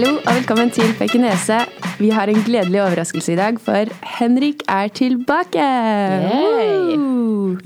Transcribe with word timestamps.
Hallo 0.00 0.16
og 0.16 0.32
velkommen 0.32 0.70
til 0.72 0.94
Pekinese. 0.96 1.58
Vi 1.98 2.08
har 2.08 2.30
en 2.32 2.38
gledelig 2.40 2.78
overraskelse 2.80 3.34
i 3.34 3.36
dag, 3.36 3.58
for 3.60 3.90
Henrik 4.16 4.62
er 4.64 4.88
tilbake! 4.96 5.66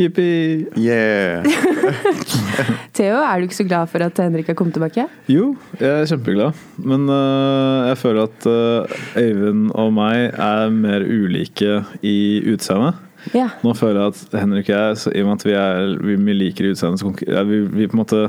Jippi! 0.00 0.64
Yeah! 0.74 1.46
Theo, 2.98 3.20
er 3.22 3.38
du 3.38 3.46
ikke 3.46 3.60
så 3.60 3.68
glad 3.68 3.86
for 3.86 4.02
at 4.02 4.18
Henrik 4.18 4.50
har 4.50 4.58
kommet 4.58 4.74
tilbake? 4.74 5.06
Jo, 5.30 5.52
jeg 5.78 6.00
er 6.00 6.10
kjempeglad. 6.10 6.58
Men 6.76 7.06
øh, 7.06 7.88
jeg 7.92 7.98
føler 8.02 8.26
at 8.26 8.46
øh, 8.50 9.22
Øyvind 9.22 9.70
og 9.70 9.94
meg 9.94 10.34
er 10.34 10.74
mer 10.74 11.06
ulike 11.06 11.84
i 12.02 12.18
utseendet. 12.50 12.98
Ja. 13.32 13.48
Nå 13.64 13.72
føler 13.78 14.00
jeg 14.02 14.14
at 14.14 14.36
Henrik 14.42 14.68
og 14.68 14.74
jeg, 14.74 14.96
så 15.00 15.12
i 15.14 15.22
og 15.22 15.28
med 15.28 15.38
at 15.38 15.46
vi, 15.46 15.54
er, 15.58 15.92
vi, 16.04 16.36
liker 16.36 16.70
utseendet, 16.70 17.00
så 17.00 17.08
konkur- 17.08 17.30
ja, 17.30 17.44
vi, 17.48 17.60
vi 17.72 17.88
på 17.88 17.96
en 17.96 18.02
måte 18.02 18.24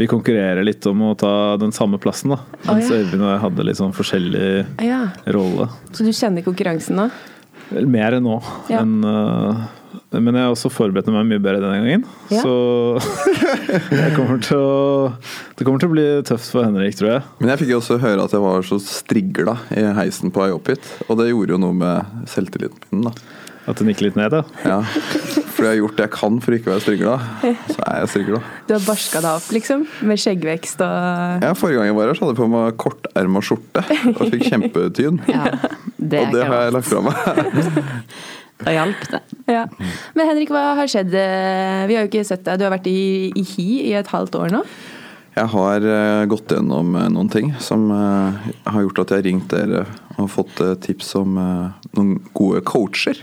Vi 0.00 0.08
konkurrerer 0.10 0.64
litt 0.66 0.86
om 0.90 1.04
å 1.06 1.12
ta 1.18 1.34
den 1.62 1.74
samme 1.76 2.00
plassen, 2.02 2.34
da. 2.34 2.40
Mens 2.66 2.90
ja. 2.90 3.02
Øyvind 3.02 3.22
og 3.22 3.30
jeg 3.30 3.42
hadde 3.44 3.68
litt 3.68 3.78
sånn 3.78 3.94
forskjellig 3.96 4.48
ja. 4.88 5.04
rolle. 5.36 5.68
Så 5.92 6.06
du 6.06 6.10
kjenner 6.16 6.44
konkurransen 6.46 6.98
nå? 6.98 7.06
Mer 7.88 8.18
enn 8.18 8.26
nå. 8.26 8.40
Ja. 8.68 8.82
enn, 8.82 8.98
uh, 9.06 9.62
men 10.12 10.36
jeg 10.36 10.44
har 10.44 10.52
også 10.52 10.68
forberedt 10.72 11.08
meg 11.12 11.24
mye 11.28 11.40
bedre 11.40 11.62
denne 11.62 11.78
gangen. 11.80 12.02
Ja. 12.32 12.42
Så 12.44 12.52
jeg 14.02 14.12
kommer 14.16 14.42
til 14.44 14.60
å, 14.60 15.12
det 15.56 15.64
kommer 15.64 15.80
til 15.80 15.88
å 15.88 15.94
bli 15.94 16.06
tøft 16.28 16.50
for 16.52 16.66
Henrik, 16.66 16.96
tror 16.98 17.14
jeg. 17.14 17.22
Men 17.40 17.52
jeg 17.52 17.62
fikk 17.62 17.72
jo 17.72 17.80
også 17.80 18.00
høre 18.02 18.26
at 18.26 18.34
jeg 18.36 18.44
var 18.44 18.66
så 18.68 18.80
strigla 18.82 19.56
i 19.76 19.86
heisen 19.96 20.32
på 20.34 20.44
vei 20.44 20.50
opp 20.52 20.68
hit. 20.72 20.90
Og 21.08 21.16
det 21.20 21.30
gjorde 21.30 21.56
jo 21.56 21.62
noe 21.62 21.78
med 21.78 22.28
selvtilliten 22.32 22.84
min, 22.90 23.08
da. 23.08 23.14
At 23.70 23.78
du 23.78 23.86
gikk 23.86 24.00
litt 24.02 24.16
ned, 24.18 24.32
da? 24.34 24.42
Ja. 24.66 24.80
Fordi 24.82 25.68
jeg 25.68 25.70
har 25.70 25.78
gjort 25.78 25.98
det 26.00 26.06
jeg 26.08 26.12
kan 26.16 26.38
for 26.42 26.56
ikke 26.56 26.70
å 26.70 26.72
være 26.72 26.82
strigla. 26.82 27.14
Så 27.70 27.78
er 27.86 28.00
jeg 28.00 28.10
strigla. 28.10 28.40
Du 28.66 28.74
har 28.74 28.84
barska 28.86 29.22
deg 29.22 29.38
opp, 29.38 29.48
liksom? 29.54 29.84
Med 30.10 30.22
skjeggvekst 30.22 30.82
og 30.82 31.46
Ja, 31.46 31.52
forrige 31.58 31.78
gang 31.78 31.90
jeg 31.92 31.98
var 31.98 32.10
her, 32.10 32.18
så 32.18 32.26
hadde 32.26 32.34
jeg 32.34 32.40
på 32.42 32.50
meg 32.50 32.78
korterma 32.82 33.42
skjorte 33.46 33.84
og 34.16 34.22
fikk 34.34 34.46
kjempetyn. 34.50 35.20
Ja, 35.32 35.44
det 35.96 36.24
Og 36.26 36.34
det 36.34 36.46
har 36.48 36.64
jeg 36.66 36.76
lagt 36.78 36.90
fra 36.90 37.04
meg. 37.06 37.92
Da 38.62 38.70
hjalp 38.70 39.00
det. 39.10 39.18
ja. 39.50 39.64
Men 40.14 40.28
Henrik, 40.28 40.52
hva 40.54 40.76
har 40.78 40.86
skjedd? 40.86 41.10
Vi 41.10 41.96
har 41.96 42.04
jo 42.04 42.10
ikke 42.10 42.22
sett 42.26 42.44
deg. 42.46 42.60
Du 42.60 42.66
har 42.68 42.70
vært 42.70 42.86
i, 42.86 43.32
i 43.34 43.42
Hi 43.42 43.64
i 43.88 43.94
et 43.98 44.10
halvt 44.12 44.36
år 44.38 44.52
nå. 44.54 44.60
Jeg 45.32 45.48
har 45.48 45.84
eh, 45.88 46.22
gått 46.28 46.52
gjennom 46.52 46.92
eh, 46.98 47.08
noen 47.12 47.30
ting 47.32 47.54
som 47.62 47.86
eh, 47.94 48.50
har 48.68 48.84
gjort 48.84 49.00
at 49.00 49.14
jeg 49.14 49.22
har 49.22 49.26
ringt 49.30 49.54
dere 49.54 49.84
og 50.20 50.28
fått 50.28 50.60
tips 50.84 51.14
om 51.16 51.38
noen 51.38 52.10
gode 52.36 52.60
coacher. 52.68 53.16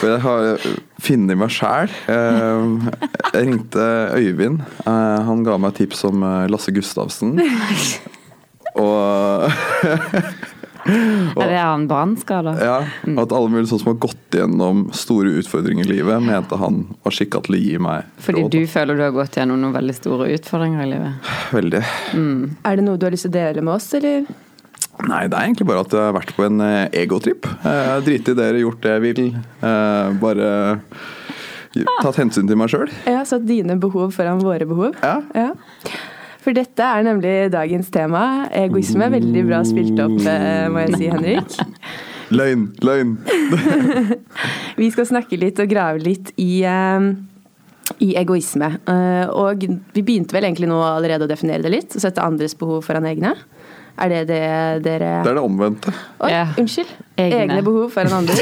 For 0.00 0.08
jeg 0.14 0.20
har 0.24 0.62
funnet 1.04 1.36
meg 1.40 1.50
sjæl. 1.52 1.90
Jeg 2.08 3.34
ringte 3.34 3.88
Øyvind. 4.16 4.62
Eh, 4.86 5.18
Han 5.26 5.42
ga 5.44 5.58
meg 5.60 5.74
tips 5.76 6.04
om 6.08 6.22
eh, 6.24 6.46
Lasse 6.52 6.72
Gustavsen. 6.72 7.34
Og 8.80 9.50
Er 10.90 11.50
det 11.50 11.58
han 11.60 11.82
brannskada? 11.90 12.54
ja, 12.56 12.76
at 13.20 13.32
alle 13.36 13.50
mulige 13.52 13.68
sånne 13.68 13.82
som 13.82 13.90
har 13.92 13.98
gått 14.00 14.36
gjennom 14.38 14.86
store 14.96 15.34
utfordringer 15.42 15.84
i 15.84 15.90
livet, 15.98 16.22
mente 16.24 16.56
han 16.58 16.80
var 17.04 17.12
skikka 17.14 17.42
til 17.44 17.58
å 17.58 17.60
gi 17.60 17.74
meg 17.84 18.06
Fordi 18.24 18.46
råd. 18.46 18.54
du 18.56 18.64
føler 18.72 18.96
du 18.96 19.02
har 19.04 19.12
gått 19.14 19.36
gjennom 19.36 19.60
noen 19.60 19.74
veldig 19.76 19.94
store 19.98 20.30
utfordringer 20.38 20.86
i 20.86 20.88
livet? 20.94 21.28
Veldig. 21.52 21.82
Er 22.64 22.80
det 22.80 22.86
noe 22.86 22.96
du 22.96 23.04
har 23.06 23.12
lyst 23.12 23.28
til 23.28 23.34
å 23.34 23.36
dele 23.36 23.60
med 23.66 23.74
oss, 23.76 23.90
eller? 24.00 24.24
Nei, 25.08 25.22
det 25.30 25.36
er 25.38 25.46
egentlig 25.48 25.66
bare 25.70 25.80
at 25.86 25.94
jeg 25.96 26.00
har 26.04 26.12
vært 26.16 26.34
på 26.36 26.44
en 26.46 26.60
egotrip. 26.60 26.98
egotripp. 27.00 27.46
Eh, 27.66 28.00
Driti 28.06 28.34
dere, 28.36 28.60
gjort 28.60 28.80
det 28.84 28.90
jeg 28.96 29.02
vil. 29.06 29.22
Eh, 29.62 30.12
Bare 30.20 30.50
tatt 32.02 32.16
hensyn 32.18 32.48
til 32.50 32.58
meg 32.58 32.68
sjøl. 32.72 32.90
Ja, 33.06 33.22
Satt 33.24 33.44
dine 33.46 33.76
behov 33.80 34.12
foran 34.16 34.40
våre 34.42 34.66
behov? 34.66 34.96
Ja. 35.02 35.20
Ja. 35.34 35.52
For 36.40 36.56
dette 36.56 36.80
er 36.82 37.04
nemlig 37.04 37.50
dagens 37.52 37.90
tema. 37.92 38.48
Egoisme. 38.56 39.10
Veldig 39.12 39.42
bra 39.48 39.60
spilt 39.68 39.98
opp, 40.00 40.16
eh, 40.26 40.68
må 40.72 40.86
jeg 40.86 40.96
si, 40.96 41.10
Henrik. 41.12 41.58
Løgn, 42.38 42.68
løgn. 42.86 43.16
Vi 44.80 44.88
skal 44.94 45.08
snakke 45.08 45.38
litt 45.40 45.58
og 45.60 45.68
grave 45.70 45.98
litt 46.02 46.30
i, 46.40 46.62
eh, 46.64 47.08
i 48.06 48.12
egoisme. 48.20 48.68
Eh, 48.88 49.26
Og 49.34 49.66
vi 49.92 50.02
begynte 50.02 50.32
vel 50.36 50.46
egentlig 50.46 50.68
nå 50.70 50.78
allerede 50.80 51.26
å 51.26 51.30
definere 51.30 51.62
det 51.66 51.72
litt. 51.74 51.96
Sette 52.00 52.22
andres 52.22 52.54
behov 52.58 52.84
foran 52.86 53.08
egne. 53.10 53.34
Er 53.98 54.08
det 54.08 54.20
det 54.28 54.40
dere 54.84 55.10
Det 55.24 55.30
er 55.30 55.34
det 55.34 55.42
omvendte. 55.42 55.92
Oi, 56.20 56.30
Ja. 56.30 56.46
unnskyld. 56.58 56.86
Egne. 57.18 57.40
Egne 57.42 57.62
behov 57.62 57.90
foran 57.90 58.12
andre. 58.12 58.34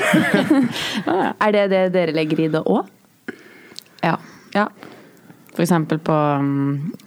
er 1.47 1.53
det 1.53 1.71
det 1.71 1.83
dere 1.95 2.13
legger 2.15 2.41
i 2.45 2.49
det 2.53 2.63
òg? 2.65 2.87
Ja. 4.05 4.17
Ja. 4.55 4.67
For 5.55 5.63
eksempel 5.65 5.99
på, 5.99 6.15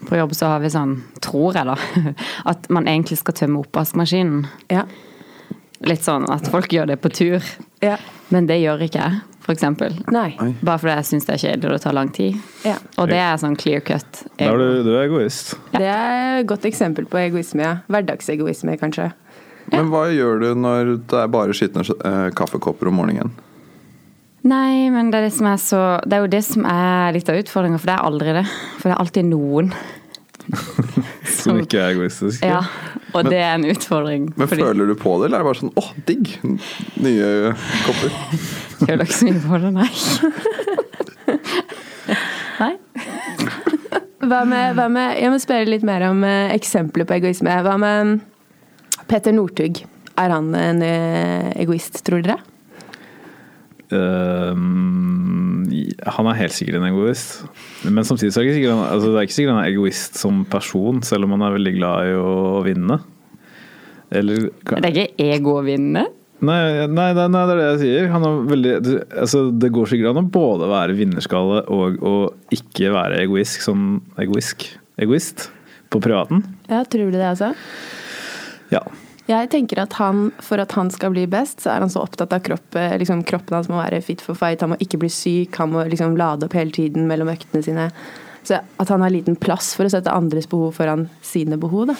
på 0.09 0.17
jobb 0.19 0.33
så 0.35 0.49
har 0.51 0.59
vi 0.59 0.67
sånn, 0.73 0.97
tror 1.23 1.55
jeg 1.55 1.65
da, 1.69 1.75
at 2.51 2.67
man 2.69 2.87
egentlig 2.91 3.17
skal 3.21 3.33
tømme 3.37 3.61
oppvaskmaskinen. 3.63 4.45
Ja. 4.69 4.83
Litt 5.87 6.03
sånn 6.05 6.27
at 6.29 6.45
folk 6.51 6.71
gjør 6.73 6.91
det 6.93 6.99
på 7.01 7.09
tur. 7.13 7.43
ja. 7.81 7.97
Men 8.31 8.45
det 8.47 8.61
gjør 8.61 8.79
ikke 8.85 8.99
jeg, 9.01 9.15
for 9.43 9.51
eksempel. 9.51 9.95
Nei. 10.07 10.29
Bare 10.63 10.79
fordi 10.79 10.93
jeg 10.93 11.07
syns 11.09 11.25
det 11.27 11.33
er 11.33 11.41
kjedelig 11.41 11.67
og 11.67 11.73
det 11.73 11.81
tar 11.83 11.95
lang 11.97 12.11
tid. 12.15 12.37
Ja. 12.63 12.77
Og 12.95 13.09
det 13.11 13.17
er 13.19 13.41
sånn 13.41 13.57
clear 13.59 13.81
cut. 13.83 14.21
Da 14.39 14.47
er 14.53 14.61
du, 14.61 14.83
du 14.85 14.91
er 14.93 15.01
egoist. 15.09 15.51
Det 15.73 15.83
er 15.83 16.37
et 16.39 16.47
godt 16.47 16.63
eksempel 16.69 17.09
på 17.11 17.19
egoisme, 17.19 17.65
ja. 17.65 17.73
Hverdagsegoisme, 17.91 18.77
kanskje. 18.79 19.09
Men 19.73 19.91
hva 19.91 20.05
gjør 20.15 20.39
du 20.39 20.47
når 20.63 20.93
det 21.11 21.19
er 21.19 21.27
bare 21.33 21.55
skitne 21.57 21.83
eh, 21.83 22.29
kaffekopper 22.39 22.87
om 22.87 23.01
morgenen? 23.01 23.33
Nei, 24.47 24.87
men 24.95 25.11
det 25.11 25.19
er 25.19 25.27
det 25.27 25.33
som 25.35 25.51
er 25.51 25.59
så 25.61 25.81
Det 26.07 26.15
er 26.17 26.23
jo 26.23 26.29
det 26.31 26.41
som 26.47 26.63
er 26.65 27.11
litt 27.13 27.27
av 27.29 27.37
utfordringa, 27.43 27.81
for 27.83 27.91
det 27.91 27.97
er 27.97 28.07
aldri 28.07 28.37
det. 28.39 28.45
For 28.79 28.87
det 28.87 28.95
er 28.95 29.03
alltid 29.03 29.27
noen. 29.27 29.73
Som 31.41 31.59
ikke 31.61 31.77
er 31.79 31.93
egoistisk. 31.93 32.41
Ja, 32.45 32.63
og 33.13 33.27
det 33.29 33.39
er 33.41 33.53
en 33.57 33.65
utfordring. 33.71 34.29
Men 34.37 34.47
fordi- 34.47 34.63
føler 34.65 34.87
du 34.91 34.95
på 34.95 35.15
det, 35.19 35.25
eller 35.29 35.39
er 35.39 35.43
det 35.43 35.49
bare 35.49 35.61
sånn 35.61 35.73
åh, 35.77 35.91
digg! 36.07 36.31
Nye 37.01 37.53
kopper. 37.85 38.15
Føler 38.85 39.05
ikke 39.05 39.17
så 39.19 39.29
mye 39.29 39.43
på 39.45 39.61
det, 39.61 39.71
nei. 39.75 39.89
nei. 42.61 42.73
Hva 44.21 44.43
med, 44.45 44.75
hva 44.77 44.85
med 44.93 45.17
Jeg 45.17 45.31
må 45.33 45.39
spørre 45.41 45.69
litt 45.69 45.85
mer 45.87 46.05
om 46.09 46.23
eh, 46.27 46.53
eksempler 46.55 47.07
på 47.09 47.17
egoisme. 47.17 47.55
Hva 47.65 47.75
med 47.81 48.19
Petter 49.09 49.33
Northug? 49.35 49.83
Er 50.21 50.33
han 50.33 50.51
en 50.57 50.81
eh, 50.85 51.51
egoist, 51.63 52.01
tror 52.05 52.21
dere? 52.25 52.37
Ehm, 53.95 55.65
han 56.15 56.29
er 56.31 56.39
helt 56.39 56.55
sikkert 56.55 56.79
en 56.79 56.87
egoist. 56.89 57.43
Men 57.85 58.07
samtidig 58.07 58.33
så 58.33 58.41
er 58.41 58.47
det 58.47 58.51
ikke 58.51 58.59
sikkert 58.59 58.75
han, 58.75 58.85
altså 58.87 59.11
det 59.11 59.19
er 59.19 59.27
ikke 59.27 59.37
sikkert 59.37 59.55
han 59.55 59.63
er 59.63 59.73
egoist 59.73 60.19
som 60.21 60.41
person, 60.51 61.03
selv 61.07 61.27
om 61.27 61.35
han 61.37 61.45
er 61.47 61.57
veldig 61.57 61.75
glad 61.77 62.09
i 62.09 62.15
å 62.19 62.33
vinne. 62.65 62.97
Eller 64.11 64.49
Det 64.49 64.81
er 64.81 64.91
ikke 64.91 65.29
ego 65.37 65.59
å 65.59 65.63
vinne. 65.65 66.07
Nei, 66.41 66.87
nei, 66.89 67.11
nei, 67.13 67.27
nei, 67.29 67.41
det 67.45 67.53
er 67.53 67.59
det 67.59 67.65
jeg 67.67 67.81
sier. 67.83 68.07
Han 68.15 68.25
er 68.25 68.37
veldig, 68.49 68.71
altså, 69.21 69.43
det 69.61 69.69
går 69.75 69.91
sikkert 69.91 70.11
an 70.11 70.23
å 70.23 70.31
både 70.33 70.69
være 70.71 70.97
vinnerskalle 70.97 71.61
og 71.69 72.01
å 72.01 72.15
ikke 72.55 72.89
være 72.95 73.21
egoist, 73.21 73.61
sånn 73.61 73.99
egoist, 74.21 74.71
egoist 75.01 75.51
på 75.93 76.01
privaten. 76.01 76.41
Ja, 76.71 76.81
tror 76.89 77.11
du 77.11 77.19
det, 77.19 77.27
altså? 77.29 77.51
Ja. 78.73 78.81
Jeg 79.31 79.51
tenker 79.53 79.79
at 79.83 79.95
han, 79.99 80.29
for 80.43 80.61
at 80.61 80.73
han 80.75 80.89
skal 80.91 81.13
bli 81.13 81.23
best, 81.31 81.61
så 81.63 81.71
er 81.73 81.83
han 81.83 81.91
så 81.91 82.03
opptatt 82.03 82.33
av 82.35 82.41
kropp, 82.43 82.75
eh, 82.75 82.97
liksom, 82.99 83.23
kroppen 83.27 83.57
hans 83.57 83.69
må 83.71 83.79
være 83.79 84.01
fit 84.03 84.23
for 84.23 84.37
fight, 84.37 84.63
han 84.63 84.73
må 84.73 84.79
ikke 84.83 84.99
bli 85.01 85.11
syk, 85.11 85.55
han 85.61 85.71
må 85.71 85.85
liksom 85.87 86.17
lade 86.19 86.47
opp 86.47 86.57
hele 86.57 86.73
tiden 86.75 87.07
mellom 87.09 87.31
øktene 87.31 87.63
sine. 87.65 87.87
Så 88.43 88.59
at 88.59 88.89
han 88.91 89.03
har 89.05 89.13
liten 89.13 89.37
plass 89.39 89.75
for 89.77 89.87
å 89.87 89.93
sette 89.93 90.11
andres 90.11 90.49
behov 90.51 90.75
foran 90.79 91.07
sine 91.25 91.59
behov, 91.61 91.93
da. 91.93 91.97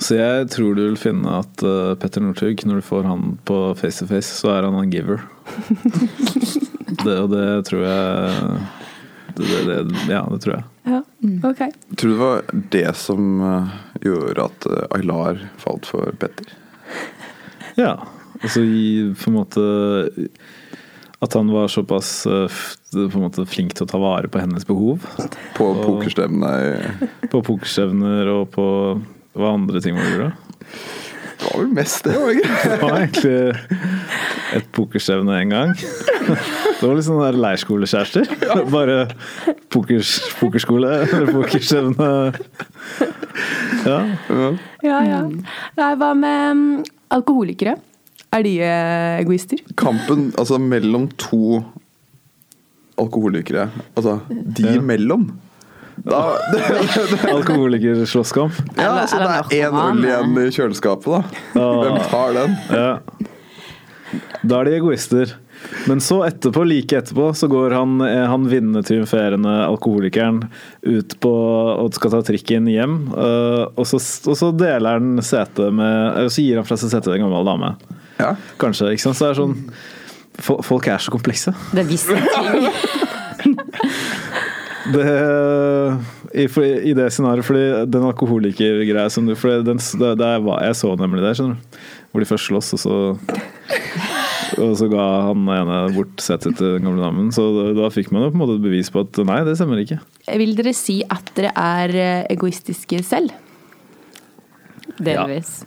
Så 0.00 0.16
jeg 0.16 0.46
tror 0.54 0.76
du 0.76 0.84
vil 0.86 1.00
finne 1.00 1.40
at 1.42 1.64
uh, 1.66 1.92
Petter 2.00 2.22
Northug, 2.24 2.62
når 2.64 2.80
du 2.80 2.86
får 2.86 3.08
han 3.08 3.34
på 3.48 3.58
face 3.76 4.00
to 4.00 4.08
face, 4.08 4.32
så 4.32 4.54
er 4.54 4.68
han 4.68 4.78
en 4.80 4.92
giver. 4.92 5.20
det, 7.04 7.16
og 7.16 7.28
det 7.34 7.48
tror 7.68 7.84
jeg 7.84 8.79
det, 9.40 9.64
det, 9.68 9.78
det, 9.88 10.06
Ja, 10.12 10.22
det 10.30 10.40
tror 10.44 10.56
jeg. 10.56 10.64
Ja, 10.90 11.02
ok. 11.48 11.62
Tror 11.96 12.10
du 12.10 12.14
det 12.14 12.20
var 12.20 12.42
det 12.76 12.86
som 12.98 13.42
eh, 13.46 13.74
gjorde 14.06 14.46
at 14.48 14.66
eh, 14.70 14.96
Aylar 14.96 15.44
falt 15.60 15.88
for 15.88 16.14
Petter? 16.20 16.54
Ja. 17.78 17.94
Altså 18.40 18.62
i 18.64 19.10
på 19.20 19.28
en 19.28 19.36
måte 19.36 19.62
At 21.20 21.34
han 21.36 21.50
var 21.52 21.68
såpass 21.68 22.24
uh, 22.26 22.48
på 22.94 23.04
en 23.04 23.26
måte 23.26 23.44
flink 23.44 23.74
til 23.76 23.84
å 23.84 23.90
ta 23.90 23.98
vare 24.00 24.30
på 24.32 24.40
hennes 24.40 24.64
behov. 24.66 25.04
På 25.58 25.74
pokerstevner? 25.76 26.86
På 27.28 27.42
pokerstevner 27.44 28.30
og 28.32 28.46
på 28.54 28.66
hva 29.36 29.52
andre 29.52 29.82
ting 29.84 29.98
man 29.98 30.08
gjorde. 30.08 30.30
Det 31.40 31.48
var 31.48 31.60
vel 31.62 31.70
mest 31.74 32.04
det, 32.04 32.14
var 32.20 32.28
det 32.28 32.36
ikke? 32.36 32.56
Det 32.70 32.78
var 32.82 32.96
egentlig 33.00 33.38
et 34.60 34.66
pokerstevne 34.76 35.36
en 35.40 35.52
gang. 35.54 35.72
Det 35.80 36.82
var 36.84 36.94
litt 36.98 37.06
sånn 37.06 37.20
der 37.22 37.38
leirskolekjærester. 37.40 38.28
Bare 38.70 38.96
pokers, 39.72 40.12
pokerskole 40.40 40.90
eller 41.06 41.32
pokerstevne. 41.32 42.10
Ja. 43.86 43.98
Ja. 44.28 44.48
Ja, 44.84 44.98
ja. 45.08 45.20
Nei, 45.80 45.90
hva 46.00 46.10
med 46.18 46.56
mm, 46.60 46.64
alkoholikere? 47.16 47.76
Er 48.36 48.44
de 48.46 48.54
egoister? 48.62 49.62
Kampen 49.80 50.28
altså 50.38 50.60
mellom 50.62 51.08
to 51.18 51.62
alkoholikere, 53.00 53.70
altså 53.96 54.18
de 54.28 54.66
Ja. 54.68 54.74
imellom, 54.78 55.30
Da, 55.30 55.49
Alkoholikerslåsskamp. 57.34 58.52
ja, 58.76 59.06
så 59.06 59.18
det 59.20 59.28
er 59.28 59.68
én 59.68 59.76
øl 59.82 60.04
igjen 60.06 60.38
i 60.40 60.48
kjøleskapet, 60.54 61.10
da. 61.12 61.20
Hvem 61.60 62.00
tar 62.10 62.34
den? 62.36 62.56
Ja. 62.72 62.90
Da 64.42 64.60
er 64.62 64.64
de 64.70 64.76
egoister. 64.78 65.34
Men 65.84 66.00
så 66.00 66.22
etterpå, 66.24 66.62
like 66.64 66.96
etterpå, 66.96 67.26
så 67.36 67.46
går 67.52 67.74
han, 67.76 67.98
eh, 68.06 68.22
han 68.30 68.46
vinnende, 68.48 68.80
triumferende 68.86 69.52
alkoholikeren 69.66 70.38
ut 70.88 71.12
på 71.20 71.32
og 71.84 71.92
skal 71.98 72.14
ta 72.14 72.22
trikken 72.24 72.66
hjem. 72.72 72.94
øh, 73.12 73.66
Og 73.76 73.84
så, 73.86 74.00
og 74.30 74.38
så 74.40 74.48
deler 74.56 74.96
han 74.96 75.20
setet 75.22 75.68
med 75.76 76.24
Og 76.24 76.30
så 76.32 76.40
gir 76.46 76.56
han 76.56 76.64
fra 76.64 76.76
seg 76.80 76.88
setet 76.94 77.10
til 77.10 77.18
en 77.20 77.26
gammel 77.28 77.44
dame. 77.44 77.74
Ja. 78.18 78.32
Kanskje. 78.58 78.94
ikke 78.96 79.04
sant? 79.04 79.16
Så 79.20 79.28
det 79.28 79.34
er 79.36 79.42
sånn 79.42 79.58
Folk 80.64 80.86
er 80.88 80.96
så 81.02 81.12
komplekse. 81.12 81.52
Det 81.76 81.82
visste 81.84 82.16
jeg. 82.16 82.72
Det, 84.90 85.06
i, 86.34 86.46
I 86.90 86.94
det 86.96 87.08
scenarioet, 87.14 87.46
fordi 87.46 87.64
den 87.90 88.06
alkoholikergreia 88.08 89.10
som 89.12 89.28
du 89.28 89.34
for 89.38 89.52
det, 89.52 89.66
den, 89.68 89.80
det, 90.00 90.12
det 90.20 90.30
var, 90.46 90.62
Jeg 90.66 90.78
så 90.80 90.94
nemlig 90.98 91.24
det, 91.24 91.34
skjønner 91.38 91.58
du. 91.58 91.80
Hvor 92.10 92.22
de 92.22 92.28
først 92.30 92.50
slåss, 92.50 92.72
og 92.74 92.82
så 92.82 92.96
Og 94.60 94.72
så 94.76 94.88
ga 94.90 95.04
han 95.28 95.46
ene 95.54 95.76
bort 95.94 96.20
settet 96.20 96.56
til 96.58 96.74
den 96.74 96.84
gamle 96.84 97.00
damen. 97.04 97.28
Så 97.32 97.44
da, 97.54 97.66
da 97.78 97.90
fikk 97.94 98.10
man 98.12 98.26
jo 98.26 98.32
på 98.32 98.36
en 98.36 98.42
måte 98.42 98.56
et 98.58 98.64
bevis 98.64 98.90
på 98.92 99.04
at 99.06 99.20
nei, 99.24 99.38
det 99.46 99.54
stemmer 99.56 99.80
ikke. 99.80 100.00
Vil 100.42 100.56
dere 100.58 100.74
si 100.76 101.00
at 101.06 101.30
dere 101.36 101.52
er 101.54 101.94
eh, 101.94 102.24
egoistiske 102.34 103.00
selv? 103.06 103.32
Delvis. 105.00 105.60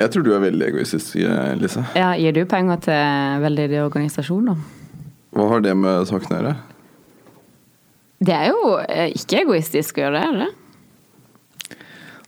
Jeg 0.00 0.12
tror 0.14 0.24
du 0.24 0.32
er 0.32 0.40
veldig 0.46 0.66
egoistisk, 0.70 1.18
Lise. 1.60 1.84
Ja, 1.98 2.14
gir 2.16 2.32
du 2.32 2.42
penger 2.48 2.80
til 2.86 3.42
veldedige 3.44 3.84
organisasjoner? 3.84 4.56
Hva 5.36 5.48
har 5.52 5.62
det 5.62 5.74
med 5.76 6.08
saken 6.08 6.32
å 6.32 6.38
gjøre? 6.38 6.54
Det 8.20 8.34
er 8.36 8.50
jo 8.52 8.74
eh, 8.84 9.08
ikke 9.16 9.44
egoistisk 9.46 9.98
å 9.98 10.04
gjøre 10.04 10.18
det, 10.18 10.24
er 10.26 10.40
det? 10.42 10.50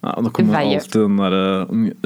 Ja, 0.02 0.16
da 0.18 0.30
kommer 0.34 0.56
Veier. 0.56 0.80
alltid 0.80 0.96
den 0.98 1.18
derre 1.20 1.42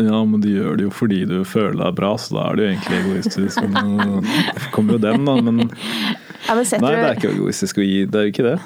Ja, 0.04 0.18
men 0.28 0.42
du 0.42 0.50
gjør 0.50 0.74
det 0.76 0.84
jo 0.84 0.90
fordi 0.92 1.22
du 1.30 1.38
føler 1.48 1.78
deg 1.80 1.94
bra, 1.96 2.10
så 2.20 2.36
da 2.36 2.42
er 2.50 2.58
du 2.58 2.64
egentlig 2.66 2.98
egoistisk. 2.98 3.62
Men, 3.72 4.26
kommer 4.74 4.98
jo 4.98 5.04
den, 5.06 5.24
da. 5.24 5.36
Men 5.40 5.62
Ja, 5.64 6.58
men 6.58 6.66
Nei, 6.82 6.92
det 6.92 7.06
er 7.06 7.16
ikke 7.16 7.32
egoistisk 7.32 7.80
å 7.80 7.86
gi. 7.86 8.02
Det 8.10 8.20
er 8.20 8.28
jo 8.28 8.34
ikke 8.34 8.48
det. 8.50 8.58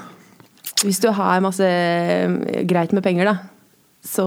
hvis 0.82 0.98
du 1.04 1.10
har 1.14 1.44
masse 1.44 1.68
eh, 1.68 2.64
greit 2.66 2.92
med 2.96 3.04
penger, 3.06 3.30
da, 3.30 3.36
så 4.02 4.26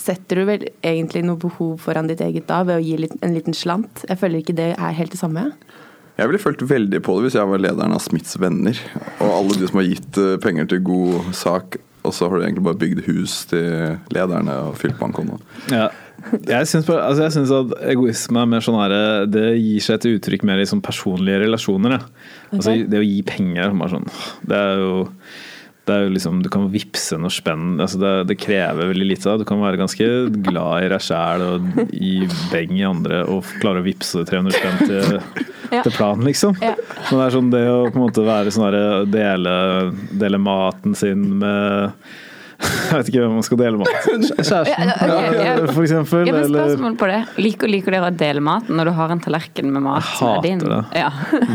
setter 0.00 0.40
du 0.40 0.46
vel 0.48 0.64
egentlig 0.82 1.22
noe 1.26 1.38
behov 1.38 1.76
foran 1.84 2.08
ditt 2.10 2.22
eget 2.24 2.48
da 2.48 2.62
ved 2.66 2.80
å 2.80 2.82
gi 2.82 2.96
litt, 3.04 3.14
en 3.22 3.34
liten 3.36 3.54
slant. 3.54 4.06
Jeg 4.08 4.18
føler 4.18 4.40
ikke 4.40 4.56
det 4.56 4.72
er 4.74 4.96
helt 4.96 5.12
det 5.14 5.20
samme. 5.20 5.50
Jeg 6.14 6.30
ville 6.30 6.42
følt 6.42 6.62
veldig 6.70 7.00
på 7.02 7.16
det 7.16 7.26
hvis 7.26 7.36
jeg 7.40 7.50
var 7.50 7.62
lederen 7.62 7.96
av 7.96 8.02
Smiths 8.04 8.38
venner. 8.38 8.78
Og 9.18 9.32
alle 9.40 9.58
de 9.58 9.70
som 9.70 9.80
har 9.80 9.88
gitt 9.88 10.20
eh, 10.20 10.36
penger 10.42 10.70
til 10.70 10.84
god 10.86 11.32
sak, 11.34 11.78
og 12.04 12.14
så 12.14 12.28
har 12.28 12.38
du 12.38 12.44
egentlig 12.44 12.66
bare 12.66 12.78
bygd 12.78 13.04
hus 13.08 13.40
til 13.50 13.96
lederne 14.14 14.54
og 14.68 14.76
fylt 14.78 14.98
bankkontoen. 15.00 15.42
Ja. 15.72 15.88
Jeg 16.46 16.68
syns, 16.70 16.86
altså 16.88 17.56
at 17.58 17.72
egoisme 17.90 18.40
er 18.40 18.48
mer 18.48 18.62
sånn 18.64 18.78
her 18.78 18.92
Det 19.28 19.42
gir 19.58 19.82
seg 19.82 19.98
et 19.98 20.06
uttrykk 20.14 20.44
mer 20.46 20.62
i 20.62 20.68
sånn 20.68 20.80
personlige 20.84 21.42
relasjoner. 21.42 21.98
Ja. 21.98 22.04
Altså, 22.54 22.76
det 22.88 23.00
å 23.00 23.04
gi 23.04 23.18
penger 23.26 23.66
er 23.66 23.74
bare 23.74 23.96
sånn 23.96 24.06
Det 24.46 24.60
er 24.60 24.78
jo 24.80 24.94
det 25.84 25.92
er 25.92 26.06
jo 26.06 26.12
liksom, 26.14 26.38
Du 26.40 26.48
kan 26.48 26.70
vippse 26.72 27.18
noe 27.20 27.32
spenn. 27.34 27.74
Altså 27.82 27.98
det, 28.00 28.12
det 28.30 28.38
krever 28.40 28.88
veldig 28.88 29.08
lite. 29.10 29.34
Du 29.40 29.44
kan 29.48 29.60
være 29.60 29.82
ganske 29.82 30.06
glad 30.46 30.86
i 30.86 30.88
deg 30.94 31.04
sjæl 31.04 31.44
og 31.44 31.82
gi 31.90 32.28
beng 32.54 32.72
i 32.78 32.86
andre 32.88 33.20
og 33.28 33.50
klare 33.60 33.82
å 33.82 33.84
vippse 33.84 34.24
300 34.24 34.56
spenn 34.56 34.80
til. 34.88 35.52
Til 35.70 35.92
planen, 35.96 36.24
liksom. 36.28 36.56
Ja. 36.62 36.74
Men 37.10 37.18
det 37.20 37.24
er 37.28 37.34
sånn 37.38 37.50
det 37.54 37.64
å 37.70 37.80
på 37.88 37.96
en 37.98 38.04
måte 38.06 38.26
være 38.26 38.52
sånn 38.54 38.68
her, 38.68 39.06
dele, 39.10 39.56
dele 40.20 40.38
maten 40.42 40.94
sin 40.98 41.26
med 41.40 41.92
Jeg 42.64 42.94
vet 43.00 43.08
ikke 43.10 43.20
hvem 43.24 43.32
man 43.34 43.44
skal 43.44 43.58
dele 43.58 43.80
mat 43.80 43.88
Kjæresten, 44.06 44.68
Ja, 44.70 44.94
ja, 44.94 45.16
ok, 45.26 45.38
ja. 45.42 45.54
for 45.74 45.82
eksempel. 45.82 46.20
Ja, 46.28 46.34
men 46.36 46.46
spørsmål 46.52 46.94
på 47.00 47.08
det. 47.10 47.16
Liker, 47.42 47.68
liker 47.72 47.96
dere 47.96 48.12
å 48.12 48.14
dele 48.14 48.40
maten 48.46 48.78
når 48.78 48.88
du 48.88 48.92
har 48.96 49.12
en 49.12 49.22
tallerken 49.24 49.72
med 49.74 49.84
mat 49.84 50.04
Jeg 50.06 50.20
som 50.20 50.30
er 50.30 50.44
din? 50.46 50.62
det. 50.62 50.78
Ja. 51.02 51.10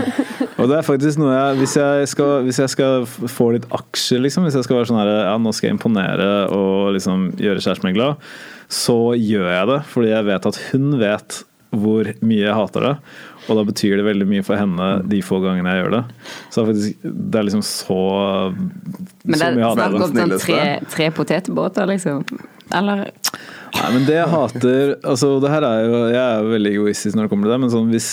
Og 0.59 0.67
det 0.69 0.81
er 0.81 0.83
faktisk 0.83 1.21
noe 1.21 1.31
jeg 1.31 1.59
Hvis 1.61 1.75
jeg 1.79 2.09
skal, 2.11 2.33
hvis 2.44 2.59
jeg 2.59 2.73
skal 2.75 3.06
få 3.07 3.47
litt 3.56 3.67
aksjer, 3.79 4.19
liksom, 4.25 4.45
hvis 4.50 4.57
jeg 4.59 4.67
skal 4.67 4.81
være 4.81 4.89
sånn 4.91 5.00
her 5.00 5.11
Ja, 5.15 5.35
nå 5.39 5.53
skal 5.56 5.69
jeg 5.71 5.77
imponere 5.77 6.29
og 6.51 6.91
liksom 6.97 7.29
gjøre 7.39 7.63
kjæresten 7.63 7.88
min 7.88 7.95
glad, 7.95 8.19
så 8.69 8.97
gjør 9.15 9.47
jeg 9.56 9.69
det. 9.71 9.79
Fordi 9.94 10.11
jeg 10.11 10.27
vet 10.33 10.50
at 10.51 10.59
hun 10.73 10.89
vet 11.00 11.39
hvor 11.69 12.07
mye 12.25 12.44
jeg 12.44 12.57
hater 12.57 12.85
det. 12.89 12.94
Og 13.49 13.57
da 13.57 13.65
betyr 13.65 13.97
det 13.99 14.05
veldig 14.05 14.27
mye 14.29 14.45
for 14.45 14.59
henne 14.59 14.89
de 15.09 15.21
få 15.25 15.41
gangene 15.43 15.73
jeg 15.73 15.83
gjør 15.83 15.95
det. 15.97 16.03
Så 16.49 16.61
det 16.61 16.61
er 16.61 16.69
faktisk 16.69 17.09
Det 17.09 17.39
er 17.39 17.47
liksom 17.49 17.65
så 17.65 18.01
Men 18.53 19.41
det 19.41 19.49
er 19.49 19.59
snakk 19.73 19.97
om 19.97 20.05
sånn 20.05 20.35
tre, 20.37 20.63
tre 20.93 21.09
potetbåter, 21.15 21.89
liksom. 21.89 22.25
Eller 22.75 23.07
Nei, 23.69 23.89
men 23.93 24.05
det 24.07 24.15
jeg 24.17 24.29
hater 24.31 24.91
altså 25.07 25.35
det 25.41 25.49
her 25.53 25.65
er 25.65 25.83
jo, 25.85 25.97
Jeg 26.09 26.21
er 26.21 26.43
jo 26.43 26.53
veldig 26.55 26.71
egoistisk 26.77 27.17
når 27.17 27.25
det 27.25 27.31
kommer 27.33 27.47
til 27.47 27.53
det, 27.53 27.59
men 27.63 27.73
sånn 27.73 27.91
hvis, 27.93 28.07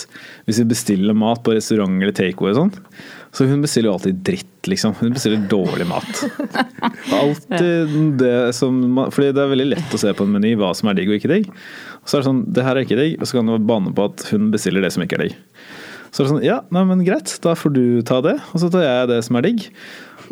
hvis 0.48 0.60
vi 0.62 0.66
bestiller 0.72 1.16
mat 1.16 1.42
på 1.44 1.54
restaurant 1.56 1.96
eller 1.96 2.16
takeaway 2.16 2.52
og 2.52 2.58
sånn, 2.60 2.74
så 3.36 3.44
hun 3.44 3.60
bestiller 3.60 3.90
jo 3.90 3.96
alltid 3.98 4.20
dritt, 4.24 4.68
liksom. 4.70 4.94
Hun 4.96 5.12
bestiller 5.12 5.42
dårlig 5.50 5.84
mat. 5.90 6.22
Alltid 7.12 7.96
det 8.22 8.54
som 8.56 8.78
Fordi 9.12 9.34
det 9.36 9.42
er 9.42 9.50
veldig 9.50 9.66
lett 9.74 9.92
å 9.92 10.00
se 10.00 10.14
på 10.16 10.24
en 10.24 10.32
meny 10.32 10.54
hva 10.56 10.70
som 10.76 10.88
er 10.88 10.96
digg 10.96 11.12
og 11.12 11.18
ikke 11.18 11.32
digg. 11.34 11.50
Og 12.00 12.08
så 12.08 12.16
er 12.16 12.22
det 12.22 12.30
sånn 12.30 12.40
Det 12.56 12.64
her 12.64 12.78
er 12.78 12.86
ikke 12.86 12.96
digg, 12.96 13.18
og 13.20 13.28
så 13.28 13.36
kan 13.36 13.52
du 13.52 13.68
banne 13.68 13.92
på 13.92 14.08
at 14.08 14.24
hun 14.32 14.48
bestiller 14.54 14.84
det 14.86 14.94
som 14.94 15.04
ikke 15.04 15.18
er 15.18 15.26
digg. 15.26 15.36
Så 16.08 16.22
er 16.22 16.24
det 16.24 16.32
sånn 16.32 16.46
Ja, 16.46 16.58
nei, 16.72 16.86
men 16.88 17.04
greit, 17.04 17.36
da 17.44 17.52
får 17.58 17.76
du 17.76 17.84
ta 18.08 18.22
det, 18.24 18.38
og 18.54 18.62
så 18.62 18.72
tar 18.72 18.86
jeg 18.86 19.12
det 19.12 19.20
som 19.26 19.36
er 19.36 19.50
digg. 19.50 19.68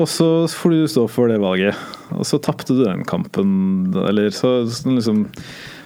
Og 0.00 0.08
så 0.10 0.28
får 0.50 0.72
du 0.72 0.88
stå 0.90 1.04
for 1.12 1.30
det 1.30 1.38
valget. 1.42 1.78
Og 2.16 2.24
så 2.26 2.40
tapte 2.42 2.74
du 2.74 2.82
den 2.86 3.04
kampen, 3.06 3.92
eller 4.08 4.32
så, 4.34 4.62
så 4.66 4.96
liksom 4.96 5.26